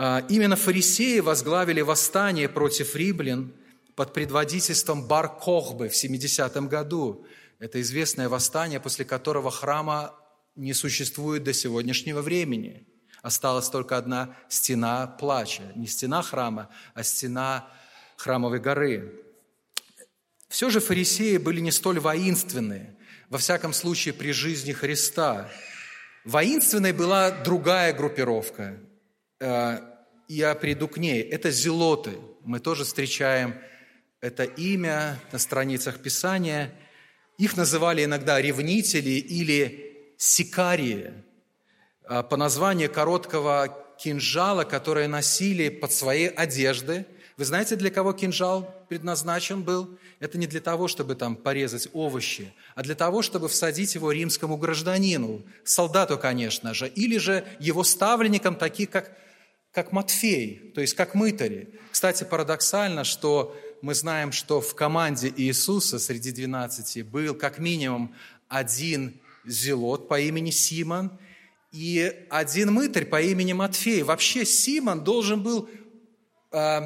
А, 0.00 0.24
именно 0.28 0.54
фарисеи 0.54 1.18
возглавили 1.18 1.80
восстание 1.80 2.48
против 2.48 2.94
римлян 2.94 3.52
под 3.96 4.12
предводительством 4.12 5.08
Бар-Кохбы 5.08 5.88
в 5.88 5.96
70 5.96 6.68
году. 6.68 7.26
Это 7.58 7.80
известное 7.80 8.28
восстание, 8.28 8.78
после 8.78 9.04
которого 9.04 9.50
храма 9.50 10.14
не 10.54 10.72
существует 10.72 11.42
до 11.42 11.52
сегодняшнего 11.52 12.22
времени. 12.22 12.86
Осталась 13.22 13.70
только 13.70 13.96
одна 13.96 14.36
стена 14.48 15.08
плача. 15.08 15.72
Не 15.74 15.88
стена 15.88 16.22
храма, 16.22 16.68
а 16.94 17.02
стена 17.02 17.68
храмовой 18.16 18.60
горы. 18.60 19.20
Все 20.48 20.70
же 20.70 20.78
фарисеи 20.78 21.38
были 21.38 21.58
не 21.58 21.72
столь 21.72 21.98
воинственные, 21.98 22.96
во 23.30 23.38
всяком 23.38 23.72
случае 23.72 24.14
при 24.14 24.30
жизни 24.30 24.72
Христа. 24.72 25.50
Воинственной 26.24 26.92
была 26.92 27.32
другая 27.32 27.92
группировка. 27.92 28.78
Я 30.28 30.54
приду 30.54 30.88
к 30.88 30.98
ней. 30.98 31.22
Это 31.22 31.50
зелоты. 31.50 32.18
Мы 32.44 32.60
тоже 32.60 32.84
встречаем 32.84 33.54
это 34.20 34.44
имя 34.44 35.18
на 35.32 35.38
страницах 35.38 36.00
Писания. 36.00 36.70
Их 37.38 37.56
называли 37.56 38.04
иногда 38.04 38.38
ревнители 38.38 39.08
или 39.08 40.12
сикарии, 40.18 41.14
а, 42.04 42.22
по 42.22 42.36
названию 42.36 42.92
короткого 42.92 43.74
кинжала, 43.98 44.64
который 44.64 45.08
носили 45.08 45.70
под 45.70 45.92
свои 45.92 46.26
одежды. 46.26 47.06
Вы 47.38 47.46
знаете, 47.46 47.76
для 47.76 47.90
кого 47.90 48.12
кинжал 48.12 48.84
предназначен 48.90 49.62
был? 49.62 49.98
Это 50.20 50.36
не 50.36 50.46
для 50.46 50.60
того, 50.60 50.88
чтобы 50.88 51.14
там 51.14 51.36
порезать 51.36 51.88
овощи, 51.94 52.52
а 52.74 52.82
для 52.82 52.94
того, 52.94 53.22
чтобы 53.22 53.48
всадить 53.48 53.94
его 53.94 54.12
римскому 54.12 54.58
гражданину, 54.58 55.42
солдату, 55.64 56.18
конечно 56.18 56.74
же, 56.74 56.86
или 56.86 57.16
же 57.16 57.46
его 57.60 57.82
ставленникам, 57.82 58.56
таких 58.56 58.90
как, 58.90 59.16
как 59.72 59.92
Матфей, 59.92 60.72
то 60.74 60.80
есть 60.80 60.94
как 60.94 61.14
мытари. 61.14 61.74
Кстати, 61.90 62.24
парадоксально, 62.24 63.04
что 63.04 63.56
мы 63.82 63.94
знаем, 63.94 64.32
что 64.32 64.60
в 64.60 64.74
команде 64.74 65.32
Иисуса 65.36 65.98
среди 65.98 66.32
двенадцати 66.32 67.00
был 67.00 67.34
как 67.34 67.58
минимум 67.58 68.14
один 68.48 69.20
зелот 69.44 70.08
по 70.08 70.18
имени 70.20 70.50
Симон 70.50 71.18
и 71.70 72.26
один 72.30 72.72
мытарь 72.72 73.06
по 73.06 73.20
имени 73.20 73.52
Матфей. 73.52 74.02
Вообще 74.02 74.44
Симон 74.44 75.04
должен 75.04 75.42
был 75.42 75.68
э, 76.50 76.80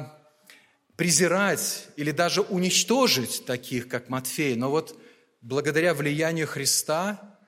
презирать 0.95 1.87
или 1.95 2.11
даже 2.11 2.41
уничтожить 2.41 3.45
таких, 3.45 3.87
как 3.87 4.09
Матфей. 4.09 4.55
Но 4.55 4.69
вот 4.69 4.99
благодаря 5.41 5.93
влиянию 5.93 6.47
Христа 6.47 7.39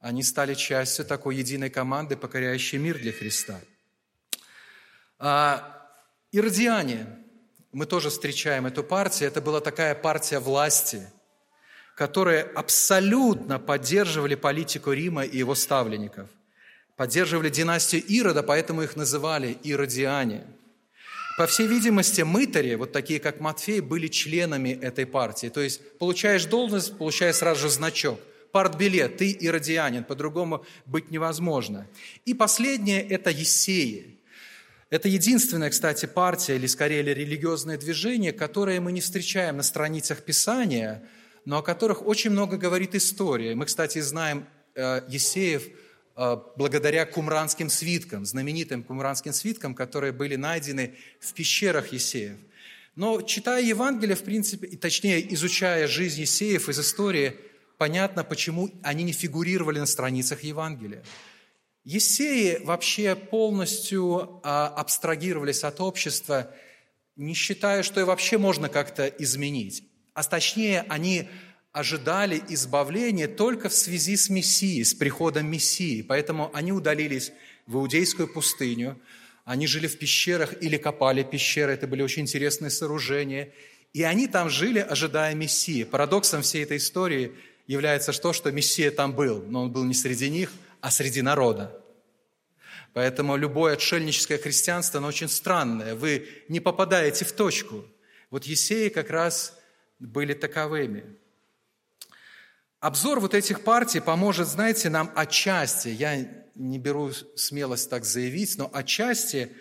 они 0.00 0.22
стали 0.22 0.54
частью 0.54 1.04
такой 1.04 1.36
единой 1.36 1.68
команды, 1.68 2.16
покоряющей 2.16 2.78
мир 2.78 2.98
для 2.98 3.12
Христа. 3.12 3.60
А, 5.20 5.86
иродиане, 6.32 7.06
мы 7.70 7.86
тоже 7.86 8.10
встречаем 8.10 8.66
эту 8.66 8.82
партию, 8.82 9.28
это 9.28 9.40
была 9.40 9.60
такая 9.60 9.94
партия 9.94 10.40
власти– 10.40 11.06
которые 12.00 12.44
абсолютно 12.54 13.58
поддерживали 13.58 14.34
политику 14.34 14.90
Рима 14.90 15.22
и 15.22 15.36
его 15.36 15.54
ставленников. 15.54 16.30
Поддерживали 16.96 17.50
династию 17.50 18.02
Ирода, 18.02 18.42
поэтому 18.42 18.80
их 18.80 18.96
называли 18.96 19.58
иродиане. 19.62 20.46
По 21.36 21.46
всей 21.46 21.66
видимости, 21.66 22.22
мытари, 22.22 22.74
вот 22.76 22.92
такие 22.92 23.20
как 23.20 23.40
Матфей, 23.40 23.80
были 23.80 24.08
членами 24.08 24.70
этой 24.70 25.04
партии. 25.04 25.48
То 25.48 25.60
есть 25.60 25.98
получаешь 25.98 26.46
должность, 26.46 26.96
получаешь 26.96 27.36
сразу 27.36 27.60
же 27.60 27.68
значок. 27.68 28.18
Партбилет, 28.50 29.18
ты 29.18 29.36
иродианин, 29.38 30.04
по-другому 30.04 30.64
быть 30.86 31.10
невозможно. 31.10 31.86
И 32.24 32.32
последнее– 32.32 33.06
это 33.10 33.28
Есеи. 33.28 34.16
Это 34.90 35.08
единственная, 35.08 35.70
кстати, 35.70 36.06
партия, 36.06 36.56
или 36.56 36.66
скорее 36.66 37.02
религиозное 37.02 37.78
движение, 37.78 38.32
которое 38.32 38.80
мы 38.80 38.92
не 38.92 39.00
встречаем 39.00 39.56
на 39.56 39.62
страницах 39.62 40.22
Писания– 40.22 41.02
но 41.44 41.58
о 41.58 41.62
которых 41.62 42.06
очень 42.06 42.30
много 42.30 42.56
говорит 42.56 42.94
история. 42.94 43.54
Мы, 43.54 43.66
кстати, 43.66 44.00
знаем 44.00 44.46
э, 44.74 45.02
Есеев, 45.08 45.68
э, 46.16 46.36
благодаря 46.56 47.06
кумранским 47.06 47.70
свиткам, 47.70 48.24
знаменитым 48.24 48.82
кумранским 48.82 49.32
свиткам, 49.32 49.74
которые 49.74 50.12
были 50.12 50.36
найдены 50.36 50.94
в 51.18 51.32
пещерах 51.32 51.92
Есеев. 51.92 52.36
Но 52.96 53.22
читая 53.22 53.62
Евангелие, 53.62 54.16
в 54.16 54.22
принципе, 54.22 54.66
и 54.66 54.76
точнее 54.76 55.32
изучая 55.34 55.86
жизнь 55.86 56.20
Есеев 56.20 56.68
из 56.68 56.78
истории, 56.78 57.36
понятно, 57.78 58.24
почему 58.24 58.70
они 58.82 59.04
не 59.04 59.12
фигурировали 59.12 59.78
на 59.78 59.86
страницах 59.86 60.42
Евангелия. 60.42 61.02
Есеи 61.84 62.60
вообще 62.62 63.16
полностью 63.16 64.40
а, 64.42 64.68
абстрагировались 64.68 65.64
от 65.64 65.80
общества, 65.80 66.54
не 67.16 67.34
считая, 67.34 67.82
что 67.82 68.00
и 68.00 68.04
вообще 68.04 68.38
можно 68.38 68.68
как-то 68.68 69.06
изменить. 69.06 69.84
А 70.12 70.22
точнее, 70.22 70.84
они 70.88 71.28
ожидали 71.72 72.42
избавления 72.48 73.28
только 73.28 73.68
в 73.68 73.74
связи 73.74 74.16
с 74.16 74.28
Мессией, 74.28 74.84
с 74.84 74.92
приходом 74.92 75.46
Мессии. 75.50 76.02
Поэтому 76.02 76.50
они 76.52 76.72
удалились 76.72 77.32
в 77.66 77.76
Иудейскую 77.76 78.28
пустыню, 78.28 78.98
они 79.44 79.66
жили 79.66 79.86
в 79.86 79.98
пещерах 79.98 80.54
или 80.62 80.76
копали 80.76 81.22
пещеры, 81.22 81.72
это 81.72 81.86
были 81.86 82.02
очень 82.02 82.22
интересные 82.22 82.70
сооружения. 82.70 83.52
И 83.92 84.02
они 84.02 84.28
там 84.28 84.50
жили, 84.50 84.78
ожидая 84.78 85.34
Мессии. 85.34 85.84
Парадоксом 85.84 86.42
всей 86.42 86.62
этой 86.62 86.76
истории 86.76 87.32
является 87.66 88.12
то, 88.12 88.32
что 88.32 88.52
Мессия 88.52 88.90
там 88.90 89.12
был, 89.12 89.42
но 89.48 89.62
он 89.62 89.72
был 89.72 89.84
не 89.84 89.94
среди 89.94 90.28
них, 90.28 90.52
а 90.80 90.90
среди 90.90 91.22
народа. 91.22 91.76
Поэтому 92.92 93.36
любое 93.36 93.74
отшельническое 93.74 94.38
христианство, 94.38 94.98
оно 94.98 95.08
очень 95.08 95.28
странное. 95.28 95.94
Вы 95.94 96.28
не 96.48 96.60
попадаете 96.60 97.24
в 97.24 97.32
точку. 97.32 97.84
Вот 98.30 98.44
Есеи 98.44 98.88
как 98.88 99.10
раз 99.10 99.58
были 99.98 100.34
таковыми. 100.34 101.04
Обзор 102.80 103.20
вот 103.20 103.34
этих 103.34 103.62
партий 103.62 104.00
поможет, 104.00 104.48
знаете, 104.48 104.88
нам 104.88 105.12
отчасти, 105.14 105.88
я 105.88 106.26
не 106.54 106.78
беру 106.78 107.12
смелость 107.36 107.90
так 107.90 108.04
заявить, 108.04 108.56
но 108.56 108.70
отчасти 108.72 109.52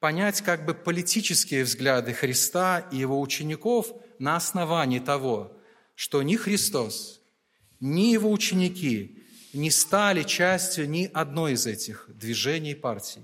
понять 0.00 0.40
как 0.42 0.64
бы 0.64 0.74
политические 0.74 1.64
взгляды 1.64 2.12
Христа 2.12 2.80
и 2.90 2.96
его 2.96 3.20
учеников 3.20 3.92
на 4.18 4.36
основании 4.36 4.98
того, 4.98 5.56
что 5.94 6.22
ни 6.22 6.36
Христос, 6.36 7.20
ни 7.80 8.12
его 8.12 8.30
ученики 8.30 9.15
не 9.56 9.70
стали 9.70 10.22
частью 10.22 10.88
ни 10.88 11.10
одной 11.12 11.52
из 11.52 11.66
этих 11.66 12.06
движений 12.08 12.72
и 12.72 12.74
партий. 12.74 13.22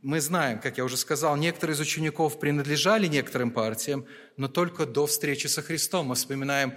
Мы 0.00 0.20
знаем, 0.20 0.60
как 0.60 0.78
я 0.78 0.84
уже 0.84 0.96
сказал, 0.96 1.36
некоторые 1.36 1.74
из 1.74 1.80
учеников 1.80 2.38
принадлежали 2.38 3.08
некоторым 3.08 3.50
партиям, 3.50 4.06
но 4.36 4.46
только 4.48 4.86
до 4.86 5.06
встречи 5.06 5.48
со 5.48 5.60
Христом. 5.60 6.06
Мы 6.06 6.14
вспоминаем 6.14 6.74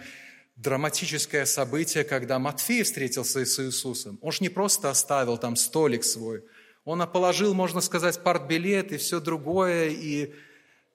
драматическое 0.56 1.46
событие, 1.46 2.04
когда 2.04 2.40
Матфей 2.40 2.84
встретился 2.84 3.46
с 3.46 3.60
Иисусом. 3.60 4.18
Он 4.22 4.32
же 4.32 4.40
не 4.42 4.50
просто 4.50 4.90
оставил 4.90 5.38
там 5.38 5.56
столик 5.56 6.04
свой, 6.04 6.44
он 6.84 7.08
положил, 7.08 7.54
можно 7.54 7.80
сказать, 7.80 8.24
партбилет 8.24 8.92
и 8.92 8.98
все 8.98 9.20
другое, 9.20 9.90
и, 9.90 10.34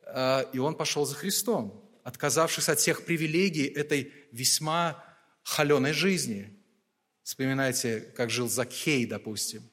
э, 0.06 0.44
и 0.52 0.58
он 0.58 0.74
пошел 0.74 1.06
за 1.06 1.14
Христом, 1.14 1.88
отказавшись 2.02 2.68
от 2.68 2.80
всех 2.80 3.04
привилегий 3.04 3.66
этой 3.66 4.12
весьма 4.32 5.04
холеной 5.44 5.92
жизни. 5.92 6.55
Вспоминайте, 7.26 8.02
как 8.16 8.30
жил 8.30 8.48
Закхей, 8.48 9.04
допустим. 9.04 9.68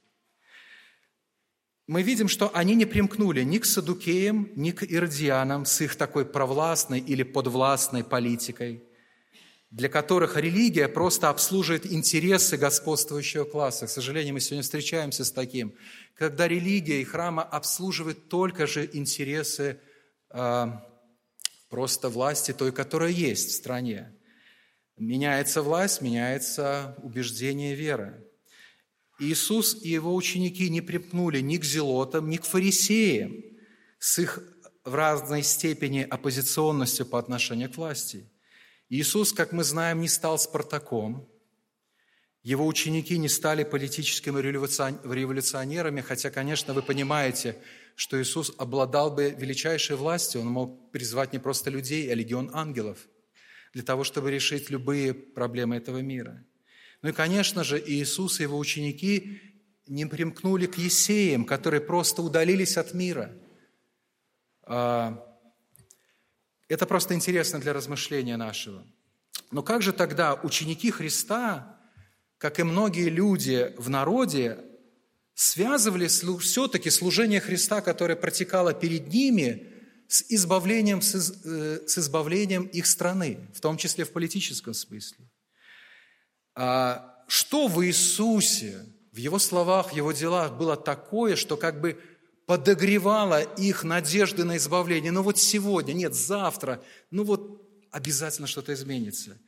Мы 1.86 2.01
видим, 2.01 2.27
что 2.27 2.50
они 2.55 2.74
не 2.74 2.86
примкнули 2.86 3.43
ни 3.43 3.60
к 3.60 3.65
садукеям, 3.65 4.50
ни 4.55 4.72
к 4.72 4.81
иродианам 4.81 5.67
с 5.67 5.79
их 5.81 5.95
такой 5.95 6.25
провластной 6.25 7.00
или 7.00 7.22
подвластной 7.22 8.03
политикой– 8.03 8.83
для 9.69 9.89
которых 9.89 10.38
религия 10.38 10.88
просто 10.88 11.29
обслуживает 11.29 11.91
интересы 11.91 12.57
господствующего 12.57 13.43
класса. 13.43 13.88
К 13.88 13.89
сожалению, 13.89 14.36
мы 14.36 14.39
сегодня 14.39 14.62
встречаемся 14.62 15.25
с 15.25 15.31
таким, 15.31 15.74
когда 16.15 16.48
религия 16.48 17.01
и 17.01 17.03
храмы 17.03 17.41
обслуживают 17.41 18.29
только 18.29 18.67
же 18.67 18.88
интересы 18.93 19.79
э, 20.29 20.67
просто 21.69 22.10
власти 22.10 22.53
той, 22.53 22.72
которая 22.72 23.10
есть 23.10 23.50
в 23.50 23.53
стране. 23.53 24.12
Меняется 24.97 25.62
власть, 25.62 26.01
меняется 26.01 26.95
убеждение 27.01 27.75
веры. 27.75 28.25
Иисус 29.19 29.84
и 29.84 29.89
его 29.89 30.13
ученики 30.15 30.69
не 30.69 30.82
припнули 30.82 31.39
ни 31.39 31.58
к 31.58 31.63
зелотам, 31.63 32.29
ни 32.29 32.38
к 32.38 32.45
фарисеям 32.45 33.43
с 33.99 34.19
их 34.19 34.43
в 34.84 34.93
разной 34.95 35.43
степени 35.43 36.01
оппозиционностью 36.01 37.06
по 37.06 37.19
отношению 37.19 37.71
к 37.71 37.77
власти– 37.77 38.29
Иисус, 38.95 39.34
как 39.34 39.53
мы 39.53 39.63
знаем, 39.63 40.01
не 40.01 40.08
стал 40.08 40.38
Спартаком, 40.38 41.27
его 42.43 42.67
ученики 42.67 43.17
не 43.17 43.27
стали 43.27 43.63
политическими 43.63 44.39
революционерами, 44.39 46.01
хотя, 46.01 46.29
конечно, 46.29 46.75
вы 46.75 46.84
понимаете, 46.84 47.58
что 47.95 48.21
Иисус 48.21 48.53
обладал 48.60 49.10
бы 49.10 49.32
величайшей 49.32 49.95
властью, 49.95 50.41
Он 50.41 50.47
мог 50.47 50.91
призвать 50.91 51.34
не 51.34 51.39
просто 51.39 51.71
людей, 51.71 52.12
а 52.12 52.13
легион 52.13 52.51
ангелов 52.53 53.08
для 53.73 53.83
того, 53.83 54.03
чтобы 54.03 54.31
решить 54.31 54.69
любые 54.69 55.13
проблемы 55.13 55.75
этого 55.75 55.99
мира. 55.99 56.43
Ну 57.01 57.09
и, 57.09 57.13
конечно 57.13 57.63
же, 57.63 57.83
Иисус 57.86 58.39
и 58.39 58.43
его 58.43 58.57
ученики 58.57 59.41
не 59.88 60.05
примкнули 60.05 60.67
к 60.67 60.77
Есеям, 60.77 61.43
которые 61.43 61.81
просто 61.81 62.21
удалились 62.21 62.77
от 62.77 62.93
мира 62.93 63.31
а,– 64.63 65.29
это 66.73 66.86
просто 66.88 67.13
интересно 67.13 67.59
для 67.59 67.73
размышления 67.73 68.38
нашего. 68.38 68.83
Но 69.51 69.62
как 69.62 69.81
же 69.81 69.93
тогда 69.93 70.33
ученики 70.33 70.89
Христа, 70.89 71.79
как 72.38 72.59
и 72.59 72.63
многие 72.63 73.09
люди 73.09 73.73
в 73.77 73.89
народе, 73.89 74.57
связывали 75.36 76.07
все-таки 76.07 76.89
служение 76.89 77.39
Христа, 77.39 77.81
которое 77.81 78.15
протекало 78.15 78.73
перед 78.73 79.07
ними, 79.07 79.72
с 80.13 80.23
избавлением, 80.30 81.02
с, 81.02 81.15
э, 81.43 81.88
с 81.88 81.97
избавлением 81.97 82.65
их 82.65 82.86
страны, 82.86 83.39
в 83.52 83.60
том 83.60 83.78
числе 83.78 84.06
в 84.06 84.12
политическом 84.12 84.76
смысле. 84.76 85.26
А 86.54 87.23
что 87.28 87.67
в 87.67 87.84
Иисусе, 87.84 88.86
в 89.12 89.17
Его 89.17 89.39
словах, 89.39 89.91
в 89.91 89.95
Его 89.95 90.12
делах 90.12 90.54
было 90.54 90.78
такое, 90.78 91.36
что 91.36 91.58
как 91.58 91.82
бы 91.82 91.99
подогревала 92.45 93.41
их 93.41 93.84
надежды 93.84 94.43
на 94.43 94.58
избавление. 94.58 95.12
Ну 95.12 95.23
вот 95.23 95.39
сегодня, 95.39 95.93
нет, 95.93 96.13
завтра, 96.13 96.84
ну 97.10 97.23
вот 97.23 97.67
обязательно 97.89 98.47
что-то 98.47 98.71
изменится. 98.73 99.39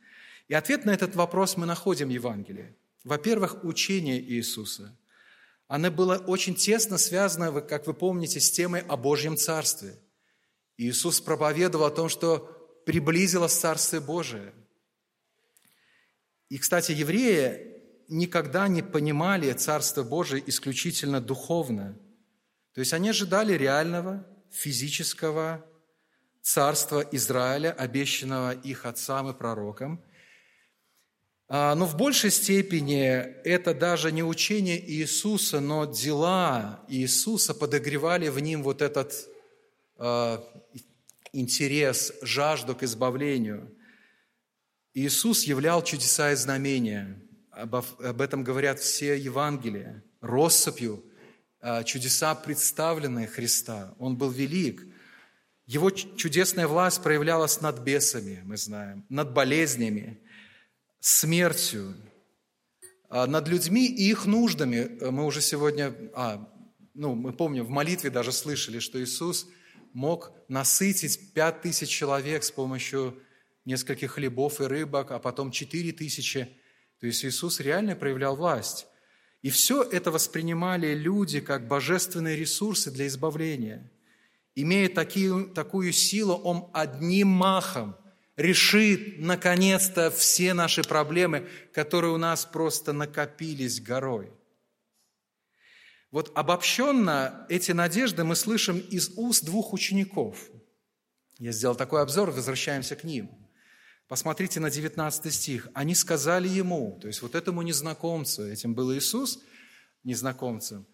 И 0.48 0.54
ответ 0.54 0.84
на 0.84 0.90
этот 0.90 1.14
вопрос 1.14 1.56
мы 1.56 1.66
находим 1.66 2.08
в 2.08 2.12
Евангелии. 2.12 2.74
Во-первых, 3.04 3.62
учение 3.62 4.20
Иисуса. 4.20 4.98
Оно 5.68 5.92
было 5.92 6.16
очень 6.16 6.56
тесно 6.56 6.98
связано, 6.98 7.60
как 7.60 7.86
вы 7.86 7.94
помните, 7.94 8.40
с 8.40 8.50
темой 8.50 8.80
о 8.80 8.96
Божьем 8.96 9.36
Царстве. 9.36 10.00
Иисус 10.76 11.20
проповедовал 11.20 11.86
о 11.86 11.90
том, 11.90 12.08
что 12.08 12.38
приблизилось 12.84 13.52
Царствие 13.52 14.00
Божие. 14.00 14.52
И, 16.48 16.58
кстати, 16.58 16.92
евреи 16.92 17.82
никогда 18.08 18.68
не 18.68 18.82
понимали 18.82 19.52
Царство 19.52 20.02
Божие 20.02 20.42
исключительно 20.46 21.20
духовно– 21.20 21.98
то 22.76 22.80
есть 22.80 22.92
они 22.92 23.08
ожидали 23.08 23.54
реального 23.54 24.26
физического 24.50 25.64
царства 26.42 27.00
Израиля, 27.12 27.72
обещанного 27.72 28.52
их 28.52 28.84
отцам 28.84 29.30
и 29.30 29.32
пророкам. 29.32 30.04
А, 31.48 31.74
но 31.74 31.86
в 31.86 31.96
большей 31.96 32.30
степени 32.30 33.02
это 33.02 33.72
даже 33.72 34.12
не 34.12 34.22
учение 34.22 34.78
Иисуса, 34.78 35.60
но 35.60 35.86
дела 35.86 36.84
Иисуса 36.88 37.54
подогревали 37.54 38.28
в 38.28 38.38
ним 38.40 38.62
вот 38.62 38.82
этот 38.82 39.26
а, 39.96 40.44
интерес, 41.36 42.12
жажду 42.22 42.74
к 42.74 42.82
избавлению. 42.82 43.74
Иисус 44.94 45.44
являл 45.44 45.82
чудеса 45.82 46.32
и 46.32 46.36
знамения. 46.36 47.22
Об 47.50 48.20
этом 48.20 48.44
говорят 48.44 48.80
все 48.80 49.16
Евангелия. 49.16 50.02
Россыпью 50.20 51.04
Э, 51.68 51.82
чудеса, 51.82 52.34
представленные 52.36 53.26
Христа. 53.26 53.92
Он 53.98 54.16
был 54.16 54.30
велик. 54.30 54.86
Его 55.66 55.90
чудесная 55.90 56.68
власть 56.68 57.02
проявлялась 57.02 57.60
над 57.60 57.80
бесами, 57.80 58.40
мы 58.44 58.56
знаем, 58.56 59.04
над 59.08 59.32
болезнями, 59.32 60.20
смертью, 61.00 61.96
э, 63.10 63.26
над 63.26 63.48
людьми 63.48 63.84
и 63.84 64.08
их 64.08 64.26
нуждами. 64.26 64.96
Мы 65.10 65.24
уже 65.24 65.40
сегодня, 65.40 65.92
а, 66.14 66.48
ну, 66.94 67.16
мы 67.16 67.32
помним, 67.32 67.64
в 67.64 67.70
молитве 67.70 68.10
даже 68.10 68.30
слышали, 68.30 68.78
что 68.78 69.02
Иисус 69.02 69.48
мог 69.96 70.30
насытить 70.48 71.32
пять 71.32 71.62
тысяч 71.62 71.88
человек 71.88 72.44
с 72.44 72.50
помощью 72.50 73.18
нескольких 73.64 74.12
хлебов 74.12 74.60
и 74.60 74.64
рыбок, 74.64 75.10
а 75.10 75.18
потом 75.18 75.50
четыре 75.50 75.90
тысячи. 75.90 76.48
То 77.00 77.06
есть 77.06 77.24
Иисус 77.24 77.60
реально 77.60 77.96
проявлял 77.96 78.36
власть. 78.36 78.86
И 79.40 79.48
все 79.48 79.82
это 79.82 80.10
воспринимали 80.10 80.92
люди 80.92 81.40
как 81.40 81.66
божественные 81.66 82.36
ресурсы 82.36 82.90
для 82.90 83.06
избавления. 83.06 83.90
Имея 84.54 84.90
такие, 84.90 85.46
такую 85.54 85.94
силу, 85.94 86.34
Он 86.34 86.68
одним 86.74 87.28
махом 87.28 87.96
решит, 88.36 89.18
наконец-то, 89.18 90.10
все 90.10 90.52
наши 90.52 90.82
проблемы, 90.82 91.48
которые 91.72 92.12
у 92.12 92.18
нас 92.18 92.44
просто 92.44 92.92
накопились 92.92 93.80
горой. 93.80 94.30
Вот 96.10 96.32
обобщенно 96.34 97.46
эти 97.48 97.72
надежды 97.72 98.24
мы 98.24 98.36
слышим 98.36 98.78
из 98.78 99.10
уст 99.16 99.44
двух 99.44 99.72
учеников. 99.72 100.50
Я 101.38 101.52
сделал 101.52 101.74
такой 101.74 102.02
обзор, 102.02 102.30
возвращаемся 102.30 102.96
к 102.96 103.04
ним. 103.04 103.30
Посмотрите 104.08 104.60
на 104.60 104.70
19 104.70 105.34
стих. 105.34 105.68
Они 105.74 105.94
сказали 105.94 106.48
ему, 106.48 106.98
то 107.00 107.08
есть 107.08 107.22
вот 107.22 107.34
этому 107.34 107.62
незнакомцу, 107.62 108.46
этим 108.46 108.74
был 108.74 108.94
Иисус, 108.94 109.40
незнакомцем, 110.04 110.86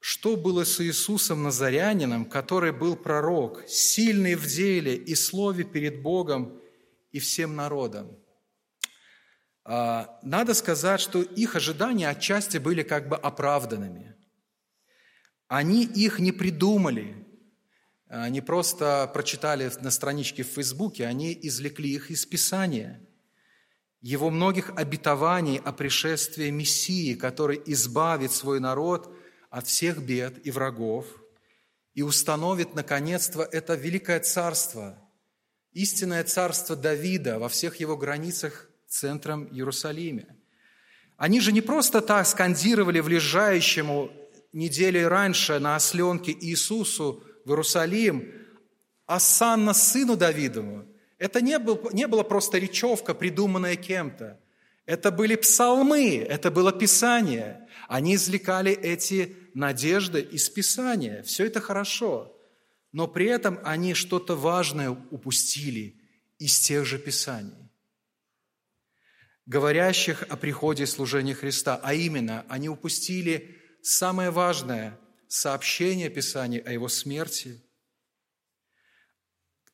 что 0.00 0.36
было 0.36 0.64
с 0.64 0.80
Иисусом 0.80 1.42
Назарянином, 1.42 2.24
который 2.24 2.72
был 2.72 2.96
пророк, 2.96 3.62
сильный 3.68 4.34
в 4.34 4.46
деле 4.46 4.96
и 4.96 5.14
слове 5.14 5.64
перед 5.64 6.02
Богом 6.02 6.58
и 7.12 7.18
всем 7.18 7.56
народом. 7.56 8.18
А, 9.64 10.18
надо 10.22 10.54
сказать, 10.54 11.00
что 11.00 11.22
их 11.22 11.56
ожидания 11.56 12.08
отчасти 12.08 12.58
были 12.58 12.82
как 12.82 13.08
бы 13.08 13.16
оправданными. 13.16 14.13
Они 15.48 15.84
их 15.84 16.18
не 16.18 16.32
придумали, 16.32 17.14
не 18.10 18.40
просто 18.40 19.10
прочитали 19.12 19.70
на 19.80 19.90
страничке 19.90 20.42
в 20.42 20.48
Фейсбуке, 20.48 21.06
они 21.06 21.38
извлекли 21.42 21.90
их 21.90 22.10
из 22.10 22.24
Писания. 22.26 23.00
Его 24.00 24.30
многих 24.30 24.70
обетований 24.76 25.56
о 25.56 25.72
пришествии 25.72 26.50
Мессии, 26.50 27.14
который 27.14 27.60
избавит 27.66 28.32
свой 28.32 28.60
народ 28.60 29.14
от 29.50 29.66
всех 29.66 30.02
бед 30.02 30.46
и 30.46 30.50
врагов 30.50 31.06
и 31.94 32.02
установит, 32.02 32.74
наконец-то, 32.74 33.42
это 33.42 33.74
великое 33.74 34.20
царство, 34.20 34.98
истинное 35.72 36.24
царство 36.24 36.76
Давида 36.76 37.38
во 37.38 37.48
всех 37.48 37.76
его 37.76 37.96
границах 37.96 38.68
центром 38.88 39.46
Иерусалиме. 39.46 40.36
Они 41.16 41.40
же 41.40 41.52
не 41.52 41.60
просто 41.60 42.00
так 42.00 42.26
скандировали 42.26 43.00
в 43.00 43.08
лежащему 43.08 44.10
недели 44.54 44.98
раньше 44.98 45.58
на 45.58 45.76
осленке 45.76 46.32
Иисусу 46.32 47.22
в 47.44 47.50
Иерусалим, 47.50 48.32
Асанна 49.06 49.74
сыну 49.74 50.16
Давидову. 50.16 50.86
Это 51.18 51.40
не, 51.42 51.58
был, 51.58 51.90
не 51.92 52.06
была 52.06 52.24
просто 52.24 52.58
речевка, 52.58 53.14
придуманная 53.14 53.76
кем-то. 53.76 54.40
Это 54.86 55.10
были 55.10 55.34
псалмы, 55.36 56.16
это 56.16 56.50
было 56.50 56.72
Писание. 56.72 57.68
Они 57.88 58.14
извлекали 58.14 58.72
эти 58.72 59.36
надежды 59.54 60.20
из 60.20 60.48
Писания. 60.48 61.22
Все 61.22 61.46
это 61.46 61.60
хорошо. 61.60 62.34
Но 62.92 63.08
при 63.08 63.26
этом 63.26 63.58
они 63.64 63.94
что-то 63.94 64.36
важное 64.36 64.90
упустили 64.90 66.00
из 66.38 66.58
тех 66.60 66.86
же 66.86 66.98
Писаний 66.98 67.64
говорящих 69.46 70.22
о 70.22 70.36
приходе 70.36 70.84
и 70.84 70.86
служении 70.86 71.34
Христа, 71.34 71.78
а 71.82 71.94
именно 71.94 72.44
они 72.48 72.68
упустили 72.68 73.58
самое 73.84 74.30
важное 74.30 74.98
сообщение 75.28 76.08
Писания 76.08 76.62
о 76.64 76.72
Его 76.72 76.88
смерти, 76.88 77.62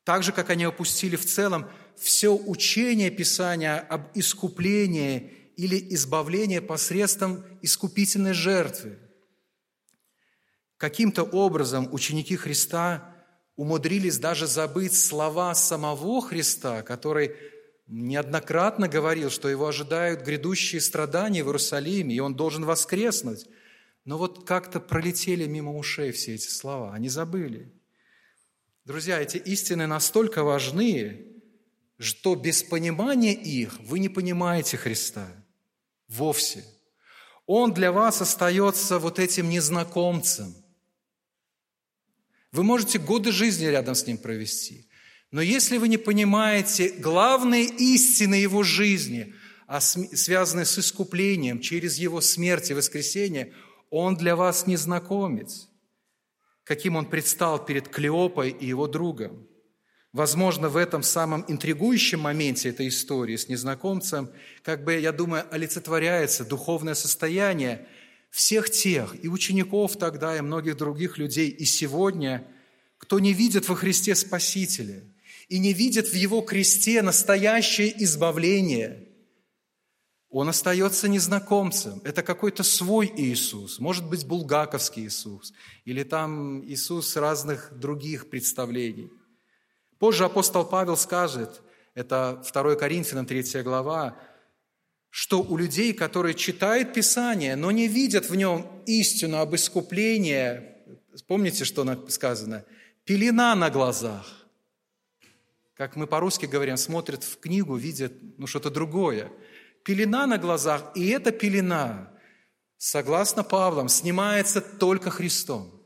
так 0.03 0.25
же, 0.25 0.33
как 0.33 0.51
они 0.51 0.65
опустили 0.65 1.15
в 1.15 1.25
целом 1.25 1.71
все 1.97 2.35
учение 2.35 3.11
Писания 3.11 3.79
об 3.79 4.11
искуплении 4.15 5.53
или 5.57 5.95
избавлении 5.95 6.59
посредством 6.59 7.45
искупительной 7.63 8.33
жертвы. 8.33 8.99
Каким-то 10.77 11.23
образом 11.23 11.93
ученики 11.93 12.37
Христа 12.37 13.15
умудрились 13.55 14.19
даже 14.19 14.47
забыть 14.47 14.95
слова 14.95 15.55
самого 15.55 16.21
Христа, 16.23 16.83
который 16.83 17.37
неоднократно 17.87 18.89
говорил, 18.89 19.31
что 19.31 19.49
его 19.49 19.69
ожидают 19.69 20.23
грядущие 20.23 20.81
страдания 20.81 21.45
в 21.45 21.49
Иерусалиме, 21.49 22.15
и 22.15 22.21
он 22.21 22.35
должен 22.35 22.65
воскреснуть. 22.65 23.47
Но 24.11 24.19
вот 24.19 24.45
как-то 24.45 24.81
пролетели 24.81 25.47
мимо 25.47 25.73
ушей 25.77 26.11
все 26.11 26.35
эти 26.35 26.49
слова, 26.49 26.93
они 26.93 27.09
забыли. 27.09 27.73
Друзья, 28.85 29.21
эти 29.21 29.37
истины 29.37 29.87
настолько 29.87 30.43
важны, 30.43 31.29
что 31.97 32.35
без 32.35 32.65
понимания 32.65 33.33
их 33.33 33.79
вы 33.79 34.01
не 34.01 34.09
понимаете 34.09 34.79
Христа 34.79 35.29
вовсе. 36.09 36.65
Он 37.47 37.73
для 37.73 37.93
вас 37.93 38.21
остается 38.21 38.99
вот 38.99 39.21
этим 39.21 39.49
незнакомцем. 39.49 40.57
Вы 42.51 42.65
можете 42.65 42.99
годы 42.99 43.31
жизни 43.31 43.67
рядом 43.67 43.95
с 43.95 44.09
ним 44.09 44.19
провести– 44.19 44.89
но 45.31 45.41
если 45.41 45.79
вы 45.79 45.87
не 45.87 45.97
понимаете 45.97 46.89
главные 46.89 47.65
истины 47.65 48.35
его 48.35 48.65
жизни, 48.65 49.33
а 49.69 49.81
связанные 49.81 50.67
с 50.67 50.77
искуплением 50.77 51.61
через 51.61 51.99
его 51.99 52.21
смерть 52.21 52.71
и 52.71 52.75
воскресение, 52.75 53.55
он 53.91 54.17
для 54.17 54.37
вас 54.37 54.67
незнакомец, 54.67 55.69
каким 56.65 56.97
он 56.97 57.07
предстал 57.07 57.65
перед 57.65 57.89
Клеопой 57.89 58.51
и 58.51 58.67
его 58.67 58.87
другом. 58.87 59.47
Возможно, 60.13 60.69
в 60.69 60.77
этом 60.77 61.03
самом 61.03 61.45
интригующем 61.47 62.21
моменте 62.21 62.69
этой 62.69 62.89
истории 62.89 63.37
с 63.37 63.49
незнакомцем, 63.49 64.31
как 64.63 64.83
бы, 64.83 64.95
я 64.95 65.13
думаю, 65.13 65.45
олицетворяется 65.51 66.45
духовное 66.45 66.95
состояние 66.95 67.87
всех 68.31 68.71
тех, 68.71 69.15
и 69.23 69.29
учеников 69.29 69.97
тогда, 69.97 70.37
и 70.37 70.41
многих 70.41 70.77
других 70.77 71.19
людей, 71.19 71.49
и 71.49 71.65
сегодня, 71.65 72.45
кто 72.99 73.21
не 73.21 73.33
видит 73.33 73.69
во 73.69 73.77
Христе 73.77 74.15
Спасителя– 74.15 75.03
и 75.51 75.59
не 75.59 75.75
видит 75.75 76.09
в 76.09 76.15
его 76.15 76.41
кресте 76.41 77.03
настоящее 77.03 77.93
избавление, 78.05 79.09
он 80.31 80.49
остается 80.49 81.09
незнакомцем. 81.09 82.01
Это 82.05 82.23
какой-то 82.23 82.63
свой 82.63 83.13
Иисус, 83.17 83.81
может 83.81 84.09
быть, 84.09 84.27
булгаковский 84.27 85.07
Иисус, 85.07 85.53
или 85.85 86.05
там 86.05 86.65
Иисус 86.65 87.17
разных 87.17 87.73
других 87.73 88.31
представлений. 88.31 89.11
Позже 89.99 90.25
апостол 90.25 90.65
Павел 90.65 90.97
скажет, 90.97 91.61
это 91.95 92.43
2 92.53 92.77
Коринфянам 92.77 93.27
3 93.27 93.63
глава, 93.63 94.17
что 95.11 95.43
у 95.43 95.57
людей, 95.57 95.93
которые 95.93 96.35
читают 96.35 96.95
Писание, 96.95 97.57
но 97.57 97.73
не 97.73 97.89
видят 97.89 98.31
в 98.31 98.37
нем 98.37 98.67
истину 98.87 99.39
об 99.39 99.57
искуплении, 99.57 100.63
помните, 101.27 101.65
что 101.65 101.85
сказано? 102.09 102.65
Пелена 103.05 103.57
на 103.57 103.69
глазах 103.69 104.41
как 105.81 105.97
мы 105.97 106.07
по-русски 106.07 106.45
говорим, 106.45 106.77
смотрят 106.77 107.25
в 107.25 107.41
книгу, 107.41 107.75
видят 107.75 108.13
ну, 108.37 108.47
что-то 108.47 108.69
другое. 108.69 109.33
Пелена 109.85 110.27
на 110.27 110.39
глазах, 110.39 110.93
и 110.95 111.09
эта 111.09 111.33
пелена, 111.33 112.13
согласно 112.77 113.43
Павлам, 113.43 113.89
снимается 113.89 114.61
только 114.61 115.11
Христом. 115.11 115.81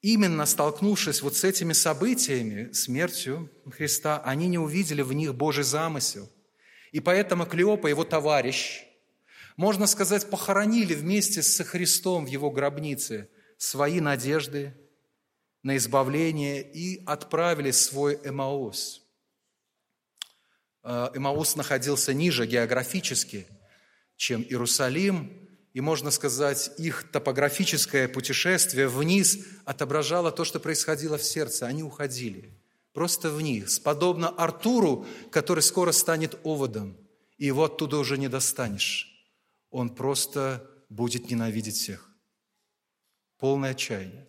Именно 0.00 0.46
столкнувшись 0.46 1.22
вот 1.22 1.36
с 1.36 1.42
этими 1.42 1.72
событиями, 1.72 2.72
смертью 2.72 3.50
Христа, 3.70 4.22
они 4.24 4.46
не 4.46 4.58
увидели 4.58 5.02
в 5.02 5.12
них 5.12 5.34
Божий 5.34 5.64
замысел. 5.64 6.30
И 6.92 7.00
поэтому 7.00 7.46
Клеопа, 7.46 7.88
его 7.88 8.04
товарищ, 8.04 8.84
можно 9.56 9.88
сказать, 9.88 10.30
похоронили 10.30 10.94
вместе 10.94 11.42
со 11.42 11.64
Христом 11.64 12.26
в 12.26 12.28
его 12.28 12.50
гробнице 12.50 13.28
свои 13.56 14.00
надежды, 14.00 14.74
на 15.64 15.76
избавление 15.76 16.62
и 16.62 17.04
отправили 17.04 17.72
свой 17.72 18.20
Эмаус. 18.24 19.07
Э, 20.90 21.10
Эмаус 21.12 21.54
находился 21.54 22.14
ниже 22.14 22.46
географически, 22.46 23.46
чем 24.16 24.42
Иерусалим, 24.42 25.46
и, 25.74 25.82
можно 25.82 26.10
сказать, 26.10 26.70
их 26.78 27.10
топографическое 27.12 28.08
путешествие 28.08 28.88
вниз 28.88 29.38
отображало 29.66 30.32
то, 30.32 30.44
что 30.44 30.58
происходило 30.58 31.18
в 31.18 31.22
сердце. 31.22 31.66
Они 31.66 31.82
уходили 31.82 32.58
просто 32.94 33.28
вниз, 33.30 33.78
подобно 33.78 34.30
Артуру, 34.30 35.06
который 35.30 35.62
скоро 35.62 35.92
станет 35.92 36.38
оводом, 36.42 36.96
и 37.36 37.44
его 37.44 37.64
оттуда 37.64 37.98
уже 37.98 38.16
не 38.16 38.28
достанешь. 38.28 39.28
Он 39.70 39.90
просто 39.94 40.66
будет 40.88 41.30
ненавидеть 41.30 41.76
всех. 41.76 42.08
Полное 43.38 43.72
отчаяние. 43.72 44.26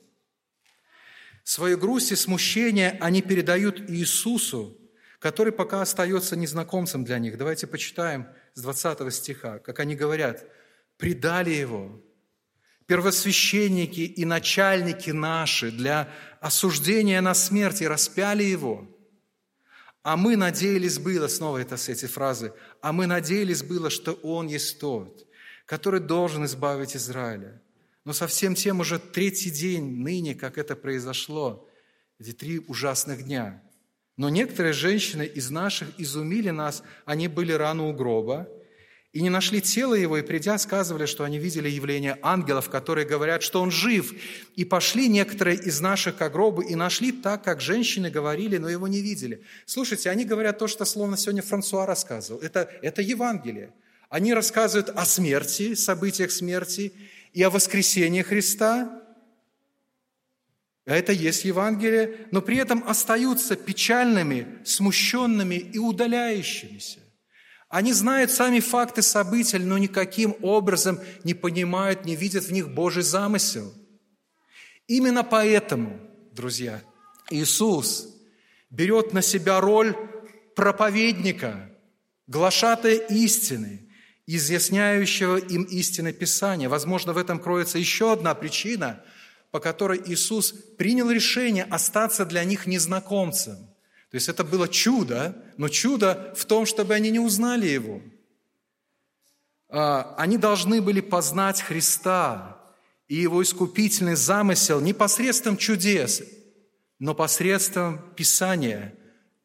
Свою 1.46 1.78
грусть 1.78 2.12
и 2.12 2.18
смущение 2.18 2.98
они 3.00 3.22
передают 3.22 3.80
Иисусу, 3.90 4.79
который 5.20 5.52
пока 5.52 5.82
остается 5.82 6.36
незнакомцем 6.36 7.04
для 7.04 7.20
них. 7.20 7.38
Давайте 7.38 7.68
почитаем 7.68 8.28
с 8.54 8.62
20 8.62 9.14
стиха, 9.14 9.60
как 9.60 9.80
они 9.80 9.96
говорят, 9.96 10.46
«Предали 10.98 11.52
Его, 11.52 12.02
первосвященники 12.86 14.02
и 14.02 14.26
начальники 14.26 15.12
наши 15.12 15.72
для 15.72 16.10
осуждения 16.42 17.22
на 17.22 17.34
смерть 17.34 17.82
и 17.82 17.88
распяли 17.88 18.44
Его. 18.44 18.88
А 20.02 20.18
мы 20.18 20.38
надеялись 20.38 20.98
было, 20.98 21.28
снова 21.28 21.58
это 21.58 21.78
с 21.78 21.90
эти 21.90 22.06
фразы, 22.06 22.54
а 22.82 22.94
мы 22.94 23.06
надеялись 23.06 23.62
было, 23.62 23.90
что 23.90 24.14
Он 24.24 24.48
есть 24.48 24.80
тот, 24.80 25.28
который 25.66 26.00
должен 26.00 26.46
избавить 26.46 26.96
Израиля. 26.96 27.62
Но 28.06 28.14
совсем 28.14 28.56
тем 28.56 28.80
уже 28.80 28.98
третий 28.98 29.52
день 29.52 30.02
ныне, 30.02 30.34
как 30.34 30.58
это 30.58 30.76
произошло, 30.76 31.70
эти 32.18 32.32
три 32.32 32.60
ужасных 32.60 33.24
дня. 33.24 33.62
Но 34.20 34.28
некоторые 34.28 34.74
женщины 34.74 35.24
из 35.24 35.50
наших 35.50 35.88
изумили 35.98 36.50
нас, 36.50 36.84
они 37.06 37.30
были 37.30 37.54
рано 37.54 37.88
у 37.88 37.94
гроба, 37.94 38.50
и 39.14 39.22
не 39.22 39.30
нашли 39.30 39.62
тело 39.62 39.94
его, 39.94 40.18
и 40.18 40.24
придя, 40.24 40.58
сказывали, 40.58 41.06
что 41.06 41.24
они 41.24 41.40
видели 41.40 41.70
явление 41.70 42.20
ангелов, 42.22 42.70
которые 42.70 43.08
говорят, 43.08 43.44
что 43.44 43.62
он 43.62 43.72
жив. 43.72 44.14
И 44.58 44.66
пошли 44.66 45.08
некоторые 45.08 45.58
из 45.58 45.80
наших 45.80 46.18
к 46.18 46.30
гробу 46.32 46.62
и 46.62 46.76
нашли 46.76 47.14
так, 47.14 47.46
как 47.46 47.62
женщины 47.62 48.12
говорили, 48.12 48.58
но 48.58 48.68
его 48.68 48.90
не 48.90 49.00
видели. 49.00 49.42
Слушайте, 49.66 50.10
они 50.10 50.26
говорят 50.26 50.60
то, 50.60 50.68
что 50.68 50.84
словно 50.84 51.16
сегодня 51.16 51.42
Франсуа 51.42 51.86
рассказывал. 51.86 52.42
Это, 52.42 52.70
это 52.82 53.02
Евангелие. 53.02 53.72
Они 54.10 54.34
рассказывают 54.34 54.90
о 54.90 55.06
смерти, 55.06 55.76
событиях 55.76 56.32
смерти 56.32 56.92
и 57.32 57.42
о 57.42 57.50
воскресении 57.50 58.22
Христа. 58.22 59.02
Это 60.90 61.12
есть 61.12 61.46
Евангелие, 61.46 62.28
но 62.32 62.42
при 62.42 62.58
этом 62.58 62.84
остаются 62.88 63.56
печальными, 63.56 64.48
смущенными 64.66 65.54
и 65.54 65.78
удаляющимися. 65.78 67.00
Они 67.70 67.94
знают 67.94 68.32
сами 68.32 68.60
факты 68.60 69.04
событий, 69.04 69.60
но 69.60 69.78
никаким 69.78 70.36
образом 70.42 71.00
не 71.24 71.36
понимают, 71.36 72.06
не 72.06 72.16
видят 72.16 72.46
в 72.46 72.52
них 72.52 72.70
Божий 72.70 73.04
замысел. 73.04 73.72
Именно 74.88 75.24
поэтому, 75.24 76.00
друзья, 76.32 76.82
Иисус 77.30 78.08
берет 78.72 79.14
на 79.14 79.22
себя 79.22 79.62
роль 79.62 79.96
проповедника, 80.56 81.70
глашатая 82.26 82.96
истины, 82.96 83.88
изъясняющего 84.26 85.38
им 85.38 85.64
истины 85.66 86.14
Писания. 86.14 86.68
Возможно, 86.68 87.14
в 87.14 87.20
этом 87.20 87.40
кроется 87.40 87.78
еще 87.78 88.12
одна 88.12 88.34
причина, 88.34 89.04
по 89.52 89.60
которой 89.60 90.02
Иисус 90.06 90.52
принял 90.78 91.10
решение 91.10 91.64
остаться 91.64 92.26
для 92.26 92.44
них 92.44 92.68
незнакомцем– 92.68 93.58
то 94.10 94.16
есть 94.16 94.28
это 94.28 94.44
было 94.44 94.68
чудо, 94.68 95.36
но 95.58 95.70
чудо 95.70 96.34
в 96.36 96.46
том, 96.46 96.66
чтобы 96.66 96.96
они 96.96 97.12
не 97.12 97.20
узнали 97.20 97.68
Его. 97.68 98.02
А, 99.70 100.16
они 100.18 100.38
должны 100.38 100.82
были 100.82 101.00
познать 101.00 101.62
Христа 101.62 102.60
и 103.08 103.16
Его 103.16 103.44
искупительный 103.44 104.16
замысел 104.16 104.82
не 104.82 104.94
посредством 104.94 105.58
чудес, 105.58 106.24
но 106.98 107.14
посредством 107.14 108.14
Писания, 108.16 108.96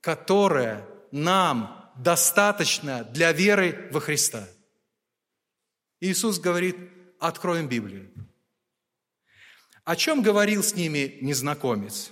которое 0.00 0.88
нам 1.12 1.92
достаточно 1.96 3.04
для 3.04 3.32
веры 3.32 3.88
во 3.92 4.00
Христа. 4.00 4.48
Иисус 6.00 6.38
говорит, 6.38 6.76
откроем 7.20 7.68
Библию. 7.68 8.10
О 9.84 9.96
чем 9.96 10.22
говорил 10.22 10.62
с 10.62 10.74
ними 10.74 11.18
незнакомец? 11.20 12.10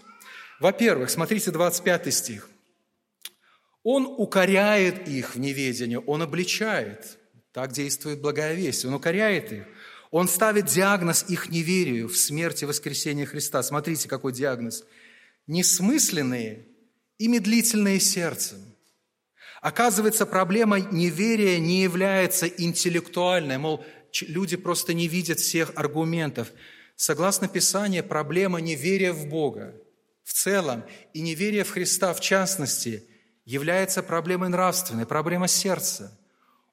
Во-первых, 0.61 1.11
смотрите 1.11 1.51
25 1.51 2.15
стих. 2.15 2.49
Он 3.83 4.07
укоряет 4.07 5.09
их 5.09 5.35
в 5.35 5.41
неведении, 5.41 5.97
он 5.97 6.23
обличает. 6.23 7.19
Так 7.53 7.73
действует 7.73 8.21
благая 8.21 8.55
весть. 8.55 8.85
Он 8.85 8.95
укоряет 8.95 9.53
их. 9.53 9.65
Он 10.11 10.29
ставит 10.29 10.67
диагноз 10.67 11.25
их 11.29 11.49
неверию 11.49 12.09
в 12.09 12.17
смерти 12.17 12.65
и 12.65 12.67
воскресении 12.67 13.25
Христа. 13.25 13.63
Смотрите, 13.63 14.09
какой 14.09 14.33
диагноз. 14.33 14.85
Несмысленные 15.47 16.67
и 17.19 17.29
медлительные 17.29 17.99
сердцем. 17.99 18.59
Оказывается, 19.61 20.27
проблема 20.27 20.81
неверия 20.81 21.59
не 21.59 21.83
является 21.83 22.47
интеллектуальной, 22.47 23.59
мол, 23.59 23.85
люди 24.23 24.57
просто 24.57 24.93
не 24.93 25.09
видят 25.09 25.39
всех 25.39 25.73
аргументов. 25.77 26.53
Согласно 27.03 27.49
Писанию, 27.49 28.05
проблема 28.05 28.61
неверия 28.61 29.12
в 29.12 29.27
Бога 29.27 29.75
в 30.23 30.33
целом 30.33 30.85
и 31.12 31.21
неверие 31.21 31.65
в 31.65 31.71
Христа 31.73 32.15
в 32.15 32.21
частности 32.21 33.09
является 33.45 34.05
проблемой 34.05 34.51
нравственной, 34.51 35.05
проблема 35.05 35.49
сердца. 35.49 36.17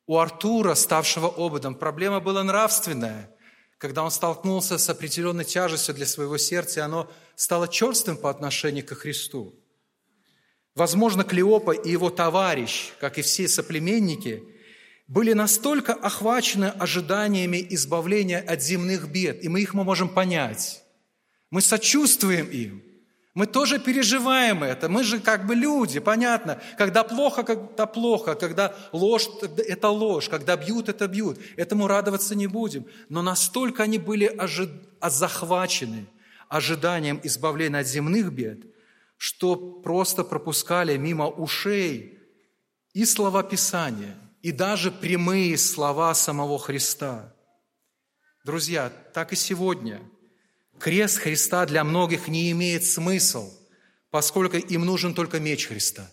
У 0.06 0.20
Артура, 0.20 0.76
ставшего 0.76 1.30
ободом, 1.30 1.74
проблема 1.74 2.20
была 2.20 2.44
нравственная, 2.44 3.36
когда 3.80 4.04
он 4.04 4.12
столкнулся 4.12 4.78
с 4.78 4.88
определенной 4.88 5.46
тяжестью 5.46 5.96
для 5.96 6.06
своего 6.06 6.38
сердца, 6.38 6.82
и 6.82 6.84
оно 6.84 7.12
стало 7.36 7.68
черствым 7.68 8.16
по 8.16 8.30
отношению 8.30 8.86
к 8.86 8.94
Христу. 8.94 9.60
Возможно, 10.76 11.24
Клеопа 11.24 11.72
и 11.72 11.90
его 11.90 12.12
товарищ, 12.12 12.92
как 13.00 13.18
и 13.18 13.24
все 13.24 13.48
соплеменники, 13.48 14.44
были 15.10 15.34
настолько 15.34 15.94
охвачены 15.94 16.68
ожиданиями 16.80 17.66
избавления 17.72 18.40
от 18.40 18.64
земных 18.64 19.12
бед, 19.12 19.44
и 19.44 19.50
мы 19.50 19.60
их 19.60 19.74
мы 19.74 19.84
можем 19.84 20.08
понять. 20.08 20.82
Мы 21.52 21.62
сочувствуем 21.62 22.48
им– 22.48 22.84
мы 23.40 23.46
тоже 23.46 23.80
переживаем 23.80 24.64
это. 24.64 24.90
Мы 24.90 25.02
же 25.02 25.22
как 25.22 25.46
бы 25.46 25.56
люди, 25.56 26.00
понятно. 26.00 26.60
Когда 26.78 27.06
плохо, 27.06 27.44
когда 27.44 27.86
плохо. 27.86 28.36
Когда 28.36 28.76
ложь, 28.92 29.30
это 29.42 29.88
ложь. 29.88 30.28
Когда 30.28 30.58
бьют, 30.58 30.90
это 30.90 31.08
бьют. 31.08 31.40
Этому 31.56 31.88
радоваться 31.88 32.36
не 32.36 32.48
будем. 32.48 32.86
Но 33.08 33.22
настолько 33.22 33.84
они 33.84 33.98
были 33.98 34.26
ожи... 34.26 34.70
захвачены 35.02 36.08
ожиданием 36.50 37.22
избавления 37.24 37.80
от 37.80 37.88
земных 37.88 38.34
бед, 38.34 38.60
что 39.16 39.56
просто 39.56 40.26
пропускали 40.26 40.98
мимо 40.98 41.28
ушей 41.30 42.20
и 42.94 43.06
слова 43.06 43.42
Писания, 43.44 44.18
и 44.42 44.52
даже 44.52 44.92
прямые 44.92 45.58
слова 45.58 46.14
самого 46.14 46.60
Христа. 46.60 47.36
Друзья, 48.44 48.90
так 48.90 49.34
и 49.34 49.36
сегодня– 49.36 50.02
Крест 50.80 51.18
Христа 51.18 51.66
для 51.66 51.84
многих 51.84 52.30
не 52.30 52.52
имеет 52.52 52.86
смысла, 52.86 53.52
поскольку 54.10 54.56
им 54.56 54.86
нужен 54.86 55.14
только 55.14 55.40
меч 55.40 55.68
Христа. 55.68 56.10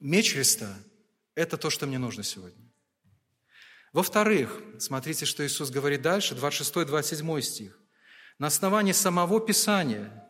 Меч 0.00 0.32
Христа– 0.32 0.74
это 1.34 1.58
то, 1.58 1.68
что 1.68 1.86
мне 1.86 1.98
нужно 1.98 2.22
сегодня. 2.22 2.64
Во-вторых, 3.92 4.62
смотрите, 4.78 5.26
что 5.26 5.46
Иисус 5.46 5.70
говорит 5.70 6.02
дальше, 6.02 6.34
26-27 6.34 7.42
стих. 7.42 7.78
На 8.38 8.46
основании 8.48 8.92
самого 8.92 9.38
Писания, 9.40 10.25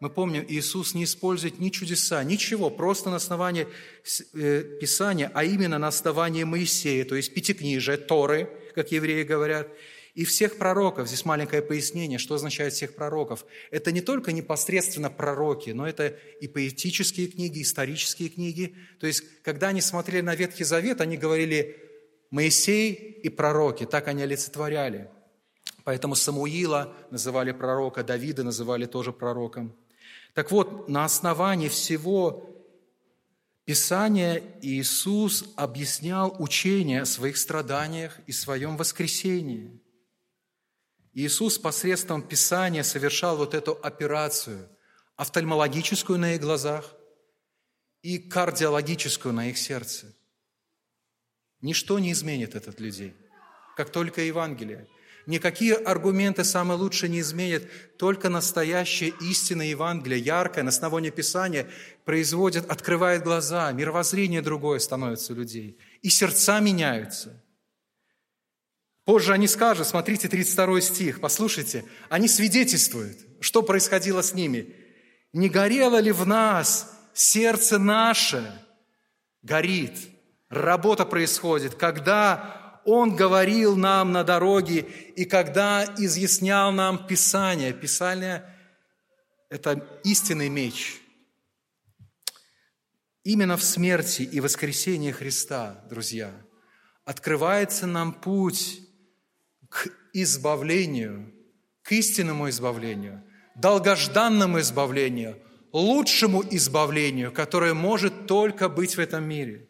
мы 0.00 0.10
помним, 0.10 0.44
Иисус 0.48 0.94
не 0.94 1.04
использует 1.04 1.58
ни 1.58 1.70
чудеса, 1.70 2.22
ничего, 2.24 2.70
просто 2.70 3.10
на 3.10 3.16
основании 3.16 3.66
э, 4.34 4.62
Писания, 4.80 5.30
а 5.34 5.44
именно 5.44 5.78
на 5.78 5.88
основании 5.88 6.44
Моисея, 6.44 7.04
то 7.04 7.14
есть 7.14 7.34
Пятикнижия, 7.34 7.96
Торы, 7.96 8.48
как 8.74 8.92
евреи 8.92 9.22
говорят– 9.22 9.68
и 10.18 10.24
всех 10.24 10.58
пророков, 10.58 11.06
здесь 11.06 11.24
маленькое 11.24 11.62
пояснение, 11.62 12.18
что 12.18 12.34
означает 12.34 12.72
всех 12.72 12.96
пророков. 12.96 13.46
Это 13.70 13.92
не 13.92 14.00
только 14.00 14.32
непосредственно 14.32 15.10
пророки, 15.10 15.70
но 15.70 15.88
это 15.88 16.08
и 16.40 16.48
поэтические 16.48 17.28
книги, 17.28 17.62
исторические 17.62 18.28
книги. 18.28 18.74
То 18.98 19.06
есть, 19.06 19.22
когда 19.42 19.68
они 19.68 19.80
смотрели 19.80 20.22
на 20.22 20.34
Ветхий 20.34 20.64
Завет, 20.64 21.00
они 21.00 21.16
говорили 21.16 21.76
Моисей 22.30 22.94
и 22.94 23.28
пророки, 23.28 23.86
так 23.86 24.08
они 24.08 24.24
олицетворяли. 24.24 25.08
Поэтому 25.84 26.16
Самуила 26.16 26.96
называли 27.12 27.52
пророка, 27.52 28.02
Давида 28.02 28.42
называли 28.42 28.86
тоже 28.86 29.12
пророком. 29.12 29.72
Так 30.34 30.50
вот, 30.50 30.88
на 30.88 31.04
основании 31.04 31.68
всего 31.68 32.44
Писания 33.64 34.42
Иисус 34.62 35.44
объяснял 35.56 36.34
учение 36.38 37.02
о 37.02 37.06
своих 37.06 37.36
страданиях 37.36 38.18
и 38.26 38.32
своем 38.32 38.76
воскресении– 38.76 39.82
Иисус 41.20 41.58
посредством 41.58 42.22
Писания 42.22 42.84
совершал 42.84 43.36
вот 43.38 43.52
эту 43.52 43.72
операцию, 43.82 44.68
офтальмологическую 45.16 46.16
на 46.16 46.34
их 46.34 46.40
глазах 46.40 46.94
и 48.02 48.18
кардиологическую 48.18 49.34
на 49.34 49.50
их 49.50 49.58
сердце. 49.58 50.14
Ничто 51.60 51.98
не 51.98 52.12
изменит 52.12 52.54
этот 52.54 52.78
людей, 52.78 53.16
как 53.76 53.90
только 53.90 54.20
Евангелие. 54.20 54.86
Никакие 55.28 55.74
аргументы 55.74 56.42
самые 56.42 56.78
лучшие 56.78 57.10
не 57.10 57.20
изменят, 57.20 57.62
только 57.98 58.30
настоящая 58.30 59.12
истина 59.20 59.62
Евангелия, 59.62 60.16
яркая, 60.16 60.64
на 60.64 60.70
основании 60.70 61.10
Писания, 61.10 61.68
производит, 62.04 62.68
открывает 62.70 63.22
глаза, 63.22 63.70
мировоззрение 63.72 64.40
другое 64.40 64.78
становится 64.78 65.34
у 65.34 65.36
людей, 65.36 65.78
и 66.02 66.08
сердца 66.08 66.60
меняются– 66.60 67.44
Позже 69.08 69.32
они 69.32 69.48
скажут, 69.48 69.86
смотрите 69.86 70.28
32 70.28 70.82
стих, 70.82 71.20
послушайте, 71.22 71.86
они 72.10 72.28
свидетельствуют, 72.28 73.16
что 73.40 73.62
происходило 73.62 74.20
с 74.20 74.34
ними. 74.34 74.76
«Не 75.32 75.48
горело 75.48 75.98
ли 75.98 76.12
в 76.12 76.26
нас 76.26 76.94
сердце 77.14 77.78
наше?» 77.78 78.52
Горит. 79.40 79.96
Работа 80.50 81.06
происходит, 81.06 81.74
когда 81.74 82.67
Он 82.90 83.14
говорил 83.14 83.76
нам 83.76 84.12
на 84.12 84.24
дороге 84.24 84.86
и 85.14 85.26
когда 85.26 85.84
изъяснял 85.98 86.72
нам 86.72 87.06
Писание. 87.06 87.74
Писание– 87.74 88.48
это 89.50 89.86
истинный 90.04 90.48
меч. 90.48 90.98
Именно 93.24 93.58
в 93.58 93.62
смерти 93.62 94.22
и 94.22 94.40
воскресении 94.40 95.10
Христа, 95.10 95.84
друзья, 95.90 96.32
открывается 97.04 97.86
нам 97.86 98.14
путь 98.14 98.80
к 99.68 99.88
избавлению, 100.14 101.30
к 101.82 101.92
истинному 101.92 102.48
избавлению, 102.48 103.22
долгожданному 103.54 104.60
избавлению, 104.60 105.38
лучшему 105.74 106.42
избавлению, 106.42 107.32
которое 107.32 107.74
может 107.74 108.26
только 108.26 108.70
быть 108.70 108.96
в 108.96 108.98
этом 108.98 109.24
мире. 109.24 109.67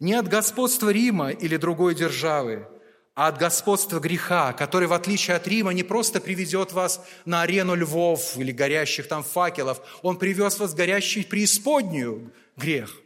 Не 0.00 0.14
от 0.14 0.28
господства 0.28 0.90
Рима 0.90 1.30
или 1.30 1.56
другой 1.56 1.94
державы, 1.94 2.66
а 3.14 3.28
от 3.28 3.38
господства 3.38 4.00
греха, 4.00 4.52
который, 4.52 4.88
в 4.88 4.92
отличие 4.92 5.36
от 5.36 5.46
Рима, 5.46 5.72
не 5.72 5.84
просто 5.84 6.20
приведет 6.20 6.72
вас 6.72 7.00
на 7.24 7.42
арену 7.42 7.76
львов 7.76 8.36
или 8.36 8.50
горящих 8.50 9.06
там 9.06 9.22
факелов, 9.22 9.80
он 10.02 10.18
привез 10.18 10.58
вас 10.58 10.72
в 10.72 10.76
горящий 10.76 11.22
преисподнюю 11.22 12.32
грех. 12.56 13.00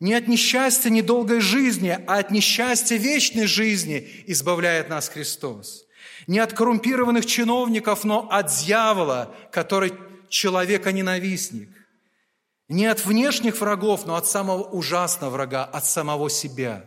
Не 0.00 0.14
от 0.14 0.26
несчастья 0.26 0.90
недолгой 0.90 1.40
жизни, 1.40 1.96
а 2.06 2.18
от 2.18 2.32
несчастья 2.32 2.96
вечной 2.96 3.46
жизни 3.46 4.24
избавляет 4.26 4.88
нас 4.88 5.08
Христос. 5.08 5.86
Не 6.26 6.40
от 6.40 6.52
коррумпированных 6.52 7.24
чиновников, 7.24 8.02
но 8.02 8.28
от 8.30 8.48
дьявола, 8.48 9.34
который 9.52 9.92
человека-ненавистник. 10.28 11.70
Не 12.68 12.86
от 12.86 13.04
внешних 13.04 13.60
врагов, 13.60 14.06
но 14.06 14.16
от 14.16 14.26
самого 14.26 14.62
ужасного 14.62 15.30
врага, 15.30 15.64
от 15.64 15.84
самого 15.84 16.30
себя. 16.30 16.84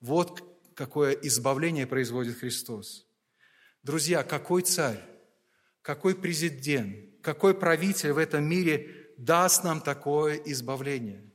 Вот 0.00 0.42
какое 0.74 1.12
избавление 1.12 1.86
производит 1.86 2.38
Христос. 2.38 3.06
Друзья, 3.82 4.22
какой 4.22 4.62
царь, 4.62 5.00
какой 5.82 6.14
президент, 6.14 7.20
какой 7.22 7.54
правитель 7.54 8.12
в 8.12 8.18
этом 8.18 8.44
мире 8.44 9.12
даст 9.18 9.62
нам 9.62 9.82
такое 9.82 10.36
избавление? 10.36 11.30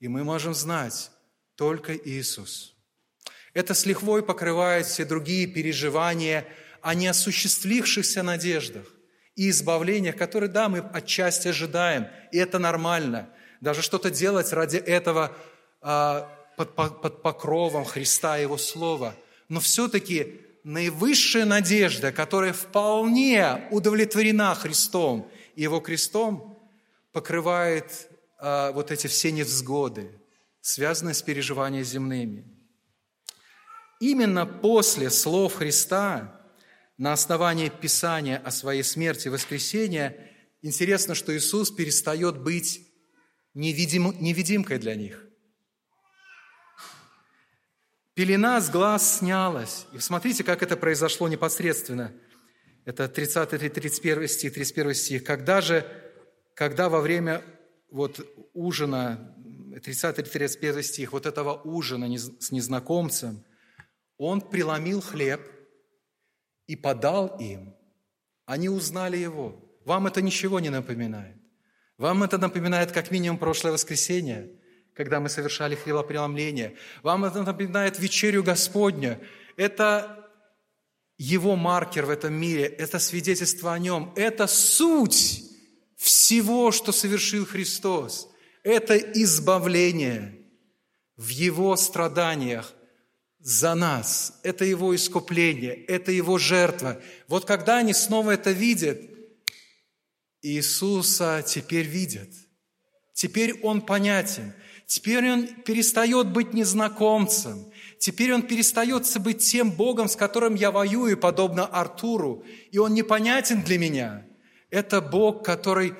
И 0.00 0.08
мы 0.08 0.22
можем 0.22 0.52
знать 0.52 1.10
только 1.54 1.96
Иисус. 1.96 2.76
Это 3.54 3.72
с 3.72 3.86
лихвой 3.86 4.22
покрывает 4.22 4.86
все 4.86 5.04
другие 5.06 5.46
переживания 5.46 6.46
о 6.82 6.94
неосуществившихся 6.94 8.22
надеждах 8.22 8.86
и 9.36 9.50
избавлениях, 9.50 10.16
которые, 10.16 10.50
да, 10.50 10.68
мы 10.68 10.78
отчасти 10.78 11.48
ожидаем, 11.48 12.08
и 12.32 12.38
это 12.38 12.58
нормально. 12.58 13.28
Даже 13.60 13.82
что-то 13.82 14.10
делать 14.10 14.52
ради 14.52 14.76
этого 14.76 15.34
а, 15.80 16.28
под, 16.56 16.74
под 16.74 17.22
покровом 17.22 17.84
Христа 17.84 18.38
и 18.38 18.42
Его 18.42 18.58
Слова. 18.58 19.14
Но 19.48 19.60
все-таки 19.60 20.40
наивысшая 20.64 21.44
надежда, 21.44 22.12
которая 22.12 22.52
вполне 22.52 23.66
удовлетворена 23.70 24.54
Христом 24.54 25.30
и 25.54 25.62
Его 25.62 25.80
крестом, 25.80 26.58
покрывает 27.12 28.08
а, 28.38 28.72
вот 28.72 28.90
эти 28.90 29.06
все 29.06 29.32
невзгоды, 29.32 30.10
связанные 30.60 31.14
с 31.14 31.22
переживаниями 31.22 31.84
земными. 31.84 32.44
Именно 34.00 34.46
после 34.46 35.10
слов 35.10 35.56
Христа, 35.56 36.39
на 37.00 37.14
основании 37.14 37.70
Писания 37.70 38.36
о 38.44 38.50
своей 38.50 38.82
смерти 38.82 39.28
и 39.28 39.30
воскресении, 39.30 40.12
интересно, 40.60 41.14
что 41.14 41.34
Иисус 41.34 41.70
перестает 41.70 42.36
быть 42.38 42.86
невидим, 43.54 44.14
невидимкой 44.20 44.78
для 44.78 44.94
них. 44.94 45.24
Пелена 48.12 48.60
с 48.60 48.68
глаз 48.68 49.16
снялась. 49.20 49.86
И 49.94 49.98
смотрите, 49.98 50.44
как 50.44 50.62
это 50.62 50.76
произошло 50.76 51.26
непосредственно. 51.26 52.12
Это 52.84 53.04
30-31 53.04 54.28
стих, 54.28 54.52
31 54.52 54.94
стих. 54.94 55.24
Когда 55.24 55.62
же, 55.62 55.86
когда 56.54 56.90
во 56.90 57.00
время 57.00 57.42
вот 57.90 58.20
ужина, 58.52 59.34
30-31 59.74 60.82
стих, 60.82 61.12
вот 61.12 61.24
этого 61.24 61.62
ужина 61.62 62.14
с 62.18 62.52
незнакомцем, 62.52 63.42
он 64.18 64.42
преломил 64.42 65.00
хлеб 65.00 65.40
и 66.72 66.76
подал 66.76 67.36
им. 67.40 67.74
Они 68.46 68.68
узнали 68.68 69.16
его. 69.16 69.62
Вам 69.84 70.06
это 70.06 70.22
ничего 70.22 70.60
не 70.60 70.70
напоминает. 70.70 71.36
Вам 71.98 72.22
это 72.22 72.38
напоминает 72.38 72.92
как 72.92 73.10
минимум 73.10 73.38
прошлое 73.38 73.72
воскресенье– 73.72 74.50
когда 74.94 75.18
мы 75.20 75.28
совершали 75.28 75.76
хлебопреломление. 75.76 76.76
Вам 77.02 77.24
это 77.24 77.42
напоминает 77.42 77.98
вечерю 77.98 78.42
Господню. 78.42 79.18
Это 79.56 80.30
его 81.16 81.56
маркер 81.56 82.06
в 82.06 82.10
этом 82.10 82.34
мире, 82.34 82.64
это 82.64 82.98
свидетельство 82.98 83.72
о 83.72 83.78
нем, 83.78 84.12
это 84.16 84.46
суть 84.46 85.42
всего, 85.96 86.70
что 86.70 86.92
совершил 86.92 87.46
Христос. 87.46 88.28
Это 88.62 88.96
избавление 88.96 90.38
в 91.16 91.28
Его 91.28 91.76
страданиях 91.76 92.74
за 93.40 93.74
нас. 93.74 94.38
Это 94.42 94.64
Его 94.64 94.94
искупление, 94.94 95.74
это 95.84 96.12
Его 96.12 96.38
жертва. 96.38 97.00
Вот 97.28 97.44
когда 97.44 97.78
они 97.78 97.92
снова 97.94 98.32
это 98.32 98.50
видят, 98.50 99.00
Иисуса 100.42 101.44
теперь 101.46 101.86
видят. 101.86 102.30
Теперь 103.12 103.60
Он 103.62 103.82
понятен. 103.82 104.54
Теперь 104.90 105.30
он 105.30 105.46
перестает 105.62 106.32
быть 106.32 106.52
незнакомцем. 106.52 107.70
Теперь 108.00 108.34
он 108.34 108.42
перестает 108.42 109.06
быть 109.20 109.38
тем 109.38 109.70
Богом, 109.70 110.08
с 110.08 110.16
которым 110.16 110.56
я 110.56 110.72
воюю, 110.72 111.16
подобно 111.16 111.64
Артуру. 111.64 112.44
И 112.72 112.78
он 112.78 112.92
непонятен 112.94 113.62
для 113.62 113.78
меня. 113.78 114.26
Это 114.68 115.00
Бог, 115.00 115.44
который 115.44 115.94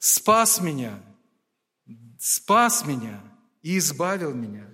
спас 0.00 0.60
меня, 0.60 1.00
спас 2.18 2.84
меня 2.84 3.22
и 3.62 3.78
избавил 3.78 4.34
меня. 4.34 4.71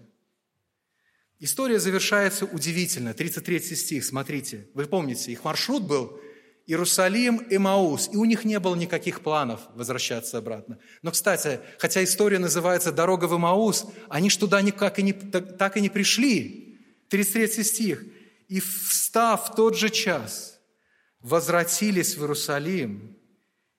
История 1.40 1.78
завершается 1.78 2.46
удивительно. 2.46 3.14
33 3.14 3.60
стих, 3.60 4.04
смотрите. 4.04 4.68
Вы 4.74 4.86
помните, 4.86 5.30
их 5.30 5.44
маршрут 5.44 5.84
был 5.84 6.20
Иерусалим 6.66 7.36
и 7.36 7.58
Маус, 7.58 8.10
и 8.12 8.16
у 8.16 8.24
них 8.24 8.44
не 8.44 8.58
было 8.58 8.74
никаких 8.74 9.20
планов 9.20 9.60
возвращаться 9.74 10.38
обратно. 10.38 10.78
Но, 11.02 11.12
кстати, 11.12 11.60
хотя 11.78 12.02
история 12.02 12.40
называется 12.40 12.90
«Дорога 12.90 13.26
в 13.26 13.38
Маус», 13.38 13.86
они 14.08 14.30
ж 14.30 14.36
туда 14.36 14.60
никак 14.62 14.98
и 14.98 15.02
не, 15.02 15.12
так 15.12 15.76
и 15.76 15.80
не 15.80 15.88
пришли. 15.88 16.78
33 17.08 17.64
стих. 17.64 18.04
«И 18.48 18.60
встав 18.60 19.50
в 19.50 19.54
тот 19.54 19.78
же 19.78 19.90
час, 19.90 20.60
возвратились 21.20 22.16
в 22.16 22.20
Иерусалим 22.20 23.16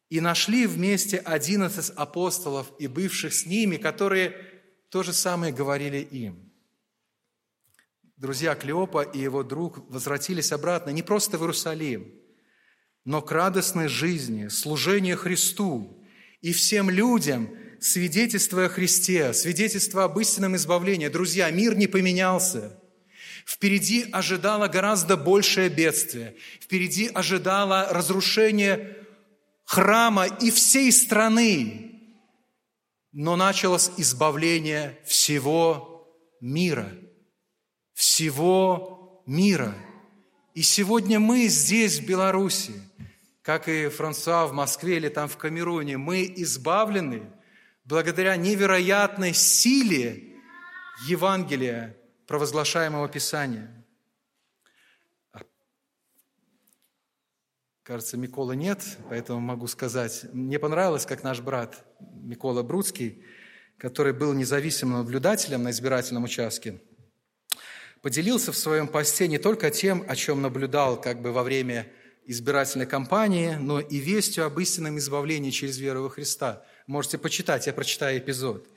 и 0.10 0.22
нашли 0.22 0.65
вместе 0.65 1.17
одиннадцать 1.17 1.91
апостолов 1.95 2.72
и 2.80 2.88
бывших 2.88 3.34
с 3.34 3.45
ними, 3.45 3.78
которые 3.78 4.36
то 4.89 5.04
же 5.04 5.12
самое 5.12 5.54
говорили 5.54 5.98
им». 5.98 6.49
Друзья 8.20 8.54
Клеопа 8.54 9.02
и 9.02 9.18
его 9.18 9.42
друг 9.42 9.90
возвратились 9.90 10.52
обратно 10.52 10.92
не 10.92 11.02
просто 11.02 11.40
в 11.40 11.42
Иерусалим– 11.42 12.14
но 13.06 13.24
к 13.24 13.32
радостной 13.32 13.88
жизни, 13.88 14.50
служению 14.50 15.18
Христу 15.18 16.00
и 16.42 16.54
всем 16.54 16.92
людям, 16.92 17.50
свидетельство 17.80 18.66
о 18.66 18.70
Христе, 18.70 19.34
свидетельство 19.34 20.04
об 20.04 20.20
истинном 20.20 20.56
избавлении. 20.56 21.08
Друзья, 21.08 21.50
мир 21.50 21.76
не 21.76 21.88
поменялся. 21.88 22.80
Впереди 23.48 24.06
ожидало 24.12 24.68
гораздо 24.68 25.18
большее 25.18 25.70
бедствие. 25.70 26.36
Впереди 26.62 27.08
ожидало 27.08 27.88
разрушение 27.90 28.98
храма 29.66 30.28
и 30.28 30.52
всей 30.52 30.92
страны. 30.92 32.00
Но 33.12 33.36
началось 33.36 33.90
избавление 33.98 35.00
всего 35.04 36.08
мира. 36.42 36.92
Всего 38.00 39.22
мира. 39.26 39.76
И 40.54 40.62
сегодня 40.62 41.20
мы 41.20 41.48
здесь, 41.48 42.00
в 42.00 42.06
Беларуси, 42.06 42.72
как 43.42 43.68
и 43.68 43.90
Франсуа 43.90 44.48
в 44.48 44.54
Москве 44.54 44.96
или 44.96 45.10
там 45.10 45.28
в 45.28 45.36
Камеруне, 45.36 45.98
мы 45.98 46.24
избавлены 46.38 47.30
благодаря 47.84 48.38
невероятной 48.38 49.34
силе 49.34 50.34
Евангелия, 51.10 51.98
провозглашаемого 52.26 53.10
Писания. 53.10 53.86
Кажется, 57.84 58.16
Микола 58.16 58.54
нет, 58.54 58.82
поэтому 59.10 59.42
могу 59.42 59.68
сказать. 59.68 60.24
Мне 60.32 60.58
понравилось, 60.58 61.06
как 61.06 61.24
наш 61.24 61.42
брат 61.42 61.86
Микола 62.00 62.64
Бруцкий, 62.64 63.26
который 63.78 64.14
был 64.14 64.32
независимым 64.32 65.00
наблюдателем 65.00 65.64
на 65.64 65.72
избирательном 65.72 66.24
участке, 66.24 66.82
поделился 68.02 68.52
в 68.52 68.58
своем 68.58 68.87
посте 68.87 69.27
не 69.27 69.37
только 69.37 69.71
тем, 69.71 70.04
о 70.08 70.15
чем 70.15 70.41
наблюдал 70.41 71.00
как 71.00 71.21
бы 71.21 71.31
во 71.31 71.43
время 71.43 71.87
избирательной 72.25 72.85
кампании, 72.85 73.56
но 73.60 73.79
и 73.79 73.97
вестью 73.97 74.45
об 74.45 74.60
истинном 74.60 74.97
избавлении 75.00 75.50
через 75.50 75.77
веру 75.79 76.04
во 76.04 76.10
Христа. 76.10 76.63
Можете 76.85 77.17
почитать, 77.17 77.67
я 77.67 77.73
прочитаю 77.73 78.19
эпизод. 78.19 78.67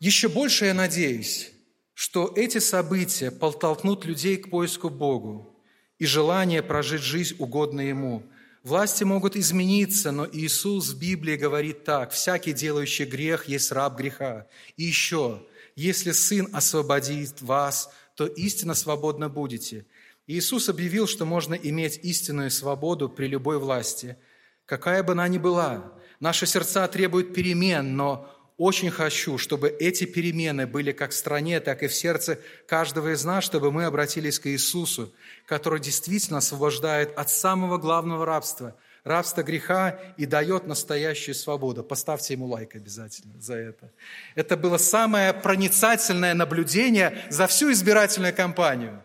Еще 0.00 0.28
больше 0.28 0.66
я 0.66 0.74
надеюсь, 0.74 1.52
что 1.94 2.32
эти 2.36 2.58
события 2.58 3.30
подтолкнут 3.30 4.04
людей 4.04 4.36
к 4.36 4.50
поиску 4.50 4.90
Богу 4.90 5.58
и 5.98 6.06
желание 6.06 6.62
прожить 6.62 7.02
жизнь 7.02 7.36
угодно 7.38 7.80
Ему. 7.80 8.22
Власти 8.62 9.04
могут 9.04 9.36
измениться, 9.36 10.10
но 10.10 10.28
Иисус 10.30 10.90
в 10.90 10.98
Библии 10.98 11.36
говорит 11.36 11.84
так, 11.84 12.10
«Всякий, 12.10 12.52
делающий 12.52 13.04
грех, 13.04 13.48
есть 13.48 13.72
раб 13.72 13.96
греха». 13.96 14.46
И 14.76 14.84
еще, 14.84 15.46
«Если 15.76 16.12
Сын 16.12 16.48
освободит 16.52 17.40
вас, 17.40 17.90
то 18.16 18.26
истинно 18.26 18.74
свободно 18.74 19.28
будете». 19.28 19.86
Иисус 20.26 20.68
объявил, 20.68 21.06
что 21.06 21.24
можно 21.24 21.54
иметь 21.54 22.00
истинную 22.02 22.50
свободу 22.50 23.08
при 23.08 23.28
любой 23.28 23.58
власти, 23.58 24.16
какая 24.64 25.04
бы 25.04 25.12
она 25.12 25.28
ни 25.28 25.38
была. 25.38 25.92
Наши 26.18 26.46
сердца 26.46 26.88
требуют 26.88 27.32
перемен, 27.32 27.96
но 27.96 28.28
очень 28.56 28.90
хочу, 28.90 29.38
чтобы 29.38 29.68
эти 29.68 30.04
перемены 30.04 30.66
были 30.66 30.92
как 30.92 31.10
в 31.10 31.14
стране, 31.14 31.60
так 31.60 31.82
и 31.82 31.88
в 31.88 31.94
сердце 31.94 32.40
каждого 32.66 33.12
из 33.12 33.24
нас, 33.24 33.44
чтобы 33.44 33.70
мы 33.70 33.84
обратились 33.84 34.38
к 34.38 34.48
Иисусу, 34.48 35.12
который 35.44 35.78
действительно 35.78 36.38
освобождает 36.38 37.16
от 37.16 37.30
самого 37.30 37.76
главного 37.78 38.24
рабства, 38.24 38.74
рабства 39.06 39.42
греха 39.42 39.98
и 40.16 40.26
дает 40.26 40.66
настоящую 40.66 41.34
свободу. 41.36 41.84
Поставьте 41.84 42.34
ему 42.34 42.46
лайк 42.46 42.74
обязательно 42.74 43.40
за 43.40 43.54
это. 43.54 43.92
Это 44.34 44.56
было 44.56 44.78
самое 44.78 45.32
проницательное 45.32 46.34
наблюдение 46.34 47.24
за 47.30 47.46
всю 47.46 47.70
избирательную 47.70 48.34
кампанию. 48.34 49.02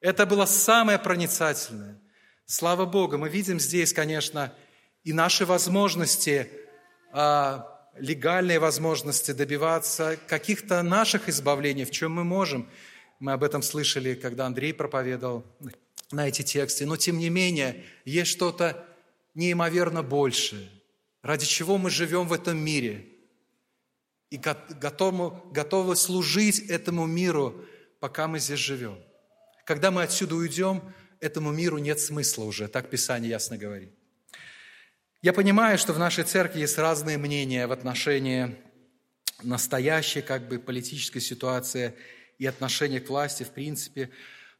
Это 0.00 0.26
было 0.26 0.44
самое 0.44 0.98
проницательное. 0.98 1.98
Слава 2.44 2.84
Богу, 2.84 3.16
мы 3.16 3.30
видим 3.30 3.58
здесь, 3.58 3.94
конечно, 3.94 4.52
и 5.02 5.14
наши 5.14 5.46
возможности 5.46 6.50
а, 7.10 7.66
легальные 7.96 8.58
возможности 8.58 9.30
добиваться 9.30 10.18
каких-то 10.26 10.82
наших 10.82 11.30
избавлений, 11.30 11.86
в 11.86 11.90
чем 11.90 12.12
мы 12.12 12.24
можем. 12.24 12.68
Мы 13.20 13.32
об 13.32 13.42
этом 13.42 13.62
слышали, 13.62 14.14
когда 14.14 14.44
Андрей 14.44 14.74
проповедовал 14.74 15.46
на 16.10 16.28
эти 16.28 16.42
тексты. 16.42 16.84
Но 16.84 16.98
тем 16.98 17.18
не 17.18 17.30
менее, 17.30 17.84
есть 18.04 18.30
что-то 18.30 18.84
неимоверно 19.34 20.02
большее, 20.02 20.68
ради 21.22 21.46
чего 21.46 21.78
мы 21.78 21.90
живем 21.90 22.26
в 22.26 22.32
этом 22.32 22.58
мире 22.58 23.06
и 24.30 24.36
готовы, 24.36 25.32
готовы 25.52 25.96
служить 25.96 26.58
этому 26.58 27.06
миру, 27.06 27.64
пока 28.00 28.26
мы 28.26 28.38
здесь 28.38 28.58
живем. 28.58 28.98
Когда 29.64 29.90
мы 29.90 30.02
отсюда 30.02 30.34
уйдем, 30.34 30.82
этому 31.20 31.52
миру 31.52 31.78
нет 31.78 32.00
смысла 32.00 32.44
уже, 32.44 32.68
так 32.68 32.90
Писание 32.90 33.30
ясно 33.30 33.56
говорит. 33.56 33.92
Я 35.22 35.32
понимаю, 35.32 35.78
что 35.78 35.92
в 35.92 35.98
нашей 35.98 36.24
церкви 36.24 36.60
есть 36.60 36.76
разные 36.76 37.16
мнения 37.16 37.66
в 37.66 37.72
отношении 37.72 38.56
настоящей 39.42 40.20
как 40.20 40.48
бы 40.48 40.58
политической 40.58 41.20
ситуации 41.20 41.94
и 42.38 42.46
отношения 42.46 43.00
к 43.00 43.08
власти 43.08 43.42
в 43.42 43.50
принципе. 43.50 44.10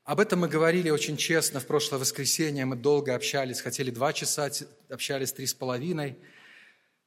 Об 0.05 0.21
этом 0.21 0.41
мы 0.41 0.49
говорили 0.49 0.91
очень 0.91 1.17
честно 1.17 1.61
в 1.61 1.67
прошлое 1.67 1.99
воскресенье. 1.99 2.65
Мы 2.65 2.77
долго 2.77 3.15
общались, 3.15 3.61
хотели 3.61 3.91
два 3.91 4.13
часа, 4.13 4.51
общались 4.89 5.33
три 5.33 5.47
с 5.47 5.55
половиной. 5.55 6.19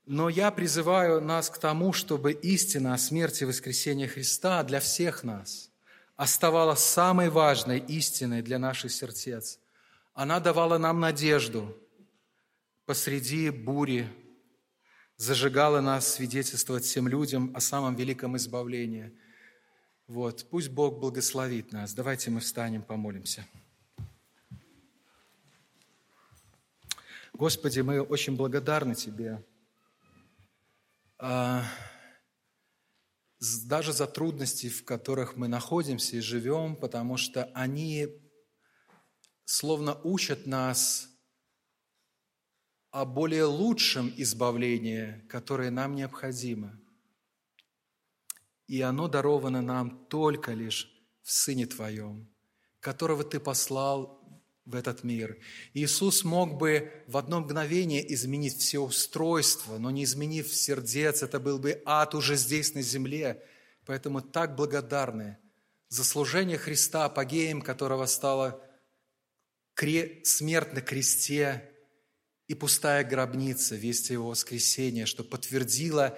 Но 0.05 0.29
я 0.29 0.51
призываю 0.51 1.21
нас 1.21 1.49
к 1.49 1.57
тому, 1.57 1.93
чтобы 1.93 2.31
истина 2.33 2.93
о 2.93 2.97
смерти 2.97 3.43
и 3.43 3.45
воскресении 3.45 4.07
Христа 4.07 4.63
для 4.63 4.79
всех 4.79 5.23
нас 5.23 5.69
оставалась 6.15 6.79
самой 6.79 7.29
важной 7.29 7.79
истиной 7.79 8.41
для 8.41 8.57
наших 8.57 8.91
сердец. 8.91 9.59
Она 10.13 10.39
давала 10.39 10.77
нам 10.77 10.99
надежду– 10.99 11.75
посреди 12.87 13.49
бури 13.49 14.07
зажигала 15.17 15.81
нас 15.81 16.13
свидетельствовать 16.13 16.85
всем 16.85 17.07
людям 17.07 17.51
о 17.53 17.59
самом 17.59 17.95
великом 17.95 18.37
избавлении. 18.37 19.11
Вот. 20.07 20.45
Пусть 20.49 20.69
Бог 20.69 20.99
благословит 20.99 21.73
нас. 21.73 21.93
Давайте 21.93 22.31
мы 22.31 22.39
встанем, 22.39 22.81
помолимся. 22.81 23.45
Господи, 27.33 27.81
мы 27.81 28.01
очень 28.01 28.37
благодарны 28.37 28.95
Тебе. 28.95 29.45
А, 31.19 31.65
даже 33.65 33.91
за 33.91 34.07
трудности, 34.07 34.69
в 34.69 34.85
которых 34.85 35.35
мы 35.35 35.49
находимся 35.49 36.15
и 36.15 36.21
живем, 36.21 36.77
потому 36.77 37.17
что 37.17 37.51
они 37.53 38.07
словно 39.43 39.99
учат 40.03 40.45
нас 40.45 41.09
о 42.91 43.03
более 43.03 43.43
лучшем 43.43 44.13
избавлении, 44.15 45.19
которое 45.27 45.69
нам 45.69 45.95
необходимо. 45.95 46.79
И 48.67 48.81
оно 48.81 49.07
даровано 49.07 49.61
нам 49.61 50.05
только 50.07 50.53
лишь 50.53 50.91
в 51.23 51.31
Сыне 51.31 51.65
Твоем, 51.65 52.29
которого 52.79 53.23
Ты 53.23 53.39
послал 53.39 54.17
в 54.65 54.75
этот 54.75 55.03
мир. 55.03 55.37
Иисус 55.73 56.25
мог 56.25 56.57
бы 56.57 56.91
в 57.07 57.15
одно 57.15 57.39
мгновение 57.39 58.13
изменить 58.13 58.57
все 58.57 58.79
устройство, 58.79 59.77
но 59.77 59.89
не 59.91 60.03
изменив 60.03 60.53
сердец, 60.53 61.23
это 61.23 61.39
был 61.39 61.57
бы 61.57 61.81
ад 61.85 62.13
уже 62.13 62.35
здесь, 62.35 62.73
на 62.73 62.81
земле. 62.81 63.41
Поэтому 63.85 64.21
так 64.21 64.55
благодарны 64.55 65.37
за 65.87 66.03
служение 66.03 66.57
Христа, 66.57 67.05
апогеем 67.05 67.61
которого 67.61 68.05
стало 68.05 68.61
смерть 70.23 70.73
на 70.73 70.81
кресте, 70.81 71.71
и 72.47 72.53
пустая 72.55 73.03
гробница, 73.03 73.75
весть 73.75 74.09
его 74.09 74.29
воскресения, 74.29 75.05
что 75.05 75.23
подтвердила, 75.23 76.17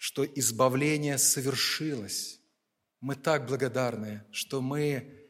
что 0.00 0.24
избавление 0.24 1.18
совершилось. 1.18 2.40
Мы 3.00 3.16
так 3.16 3.46
благодарны, 3.46 4.24
что 4.30 4.62
мы 4.62 5.28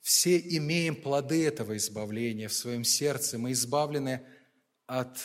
все 0.00 0.38
имеем 0.38 0.94
плоды 0.94 1.44
этого 1.44 1.76
избавления 1.76 2.46
в 2.46 2.52
своем 2.52 2.84
сердце. 2.84 3.36
Мы 3.36 3.50
избавлены 3.50 4.24
от 4.86 5.18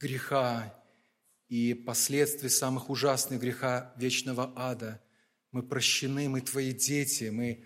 греха 0.00 0.76
и 1.46 1.74
последствий 1.74 2.48
самых 2.48 2.90
ужасных 2.90 3.40
греха 3.40 3.94
вечного 3.96 4.52
ада. 4.56 5.00
Мы 5.52 5.62
прощены, 5.62 6.28
мы 6.28 6.40
Твои 6.40 6.72
дети, 6.72 7.30
мы 7.30 7.64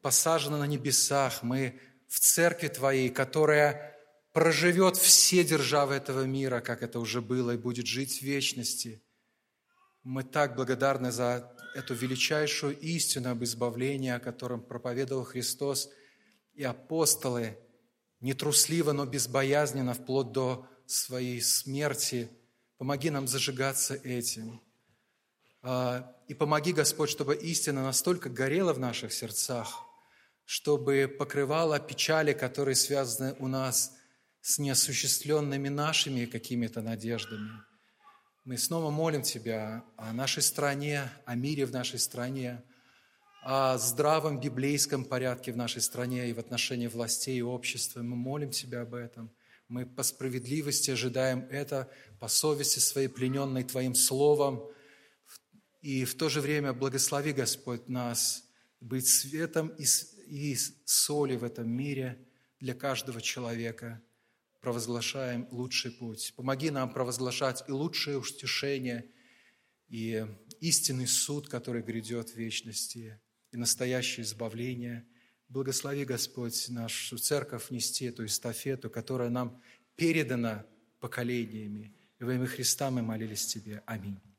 посажены 0.00 0.56
на 0.56 0.66
небесах, 0.66 1.42
мы 1.42 1.78
в 2.08 2.18
церкви 2.20 2.68
Твоей, 2.68 3.10
которая 3.10 3.98
проживет 4.32 4.96
все 4.96 5.44
державы 5.44 5.94
этого 5.94 6.24
мира, 6.24 6.62
как 6.62 6.82
это 6.82 7.00
уже 7.00 7.20
было, 7.20 7.50
и 7.50 7.58
будет 7.58 7.86
жить 7.86 8.20
в 8.20 8.22
вечности. 8.22 9.02
Мы 10.02 10.24
так 10.24 10.56
благодарны 10.56 11.12
за 11.12 11.52
эту 11.74 11.94
величайшую 11.94 12.78
истину 12.80 13.30
об 13.30 13.44
избавлении, 13.44 14.10
о 14.10 14.18
котором 14.18 14.60
проповедовал 14.60 15.24
Христос 15.24 15.90
и 16.54 16.64
апостолы, 16.64 17.56
нетрусливо, 18.20 18.92
но 18.92 19.06
безбоязненно, 19.06 19.94
вплоть 19.94 20.32
до 20.32 20.66
своей 20.86 21.40
смерти. 21.40 22.28
Помоги 22.78 23.10
нам 23.10 23.28
зажигаться 23.28 23.94
этим. 23.94 24.60
А, 25.62 26.14
и 26.26 26.34
помоги, 26.34 26.72
Господь, 26.72 27.10
чтобы 27.10 27.36
истина 27.36 27.82
настолько 27.82 28.28
горела 28.28 28.72
в 28.72 28.80
наших 28.80 29.12
сердцах, 29.12 29.84
чтобы 30.44 31.14
покрывала 31.18 31.78
печали, 31.78 32.32
которые 32.32 32.74
связаны 32.74 33.36
у 33.38 33.46
нас 33.46 33.92
с 34.40 34.58
неосуществленными 34.58 35.68
нашими 35.68 36.26
какими-то 36.26 36.82
надеждами. 36.82 37.50
Мы 38.44 38.58
снова 38.58 38.90
молим 38.90 39.22
Тебя 39.22 39.84
о 39.96 40.12
нашей 40.12 40.42
стране, 40.42 41.08
о 41.26 41.36
мире 41.36 41.64
в 41.64 41.70
нашей 41.70 42.00
стране, 42.00 42.60
о 43.44 43.78
здравом 43.78 44.40
библейском 44.40 45.04
порядке 45.04 45.52
в 45.52 45.56
нашей 45.56 45.80
стране 45.80 46.28
и 46.28 46.32
в 46.32 46.40
отношении 46.40 46.88
властей 46.88 47.38
и 47.38 47.42
общества. 47.42 48.02
Мы 48.02 48.16
молим 48.16 48.50
Тебя 48.50 48.80
об 48.80 48.94
этом. 48.94 49.30
Мы 49.68 49.86
по 49.86 50.02
справедливости 50.02 50.90
ожидаем 50.90 51.46
это, 51.50 51.88
по 52.18 52.26
совести 52.26 52.80
своей 52.80 53.06
плененной 53.06 53.62
Твоим 53.62 53.94
Словом. 53.94 54.68
И 55.80 56.04
в 56.04 56.16
то 56.16 56.28
же 56.28 56.40
время 56.40 56.72
благослови, 56.72 57.32
Господь, 57.32 57.88
нас 57.88 58.42
быть 58.80 59.06
светом 59.06 59.68
и 59.68 60.56
соли 60.84 61.36
в 61.36 61.44
этом 61.44 61.70
мире 61.70 62.18
для 62.58 62.74
каждого 62.74 63.20
человека– 63.20 64.02
провозглашаем 64.62 65.48
лучший 65.50 65.90
путь. 65.90 66.32
Помоги 66.36 66.70
нам 66.70 66.90
провозглашать 66.90 67.64
и 67.68 67.72
лучшее 67.72 68.18
утешение, 68.18 69.10
и 69.88 70.24
истинный 70.60 71.08
суд, 71.08 71.48
который 71.48 71.82
грядет 71.82 72.30
в 72.30 72.36
вечности, 72.36 73.20
и 73.50 73.56
настоящее 73.56 74.24
избавление. 74.24 75.06
Благослови, 75.48 76.04
Господь, 76.04 76.68
нашу 76.70 77.18
церковь 77.18 77.70
нести 77.70 78.06
эту 78.06 78.24
эстафету, 78.24 78.88
которая 78.88 79.28
нам 79.28 79.60
передана 79.96 80.64
поколениями. 81.00 81.94
И 82.20 82.24
во 82.24 82.32
имя 82.32 82.46
Христа 82.46 82.90
мы 82.90 83.02
молились 83.02 83.46
Тебе. 83.46 83.82
Аминь. 83.84 84.31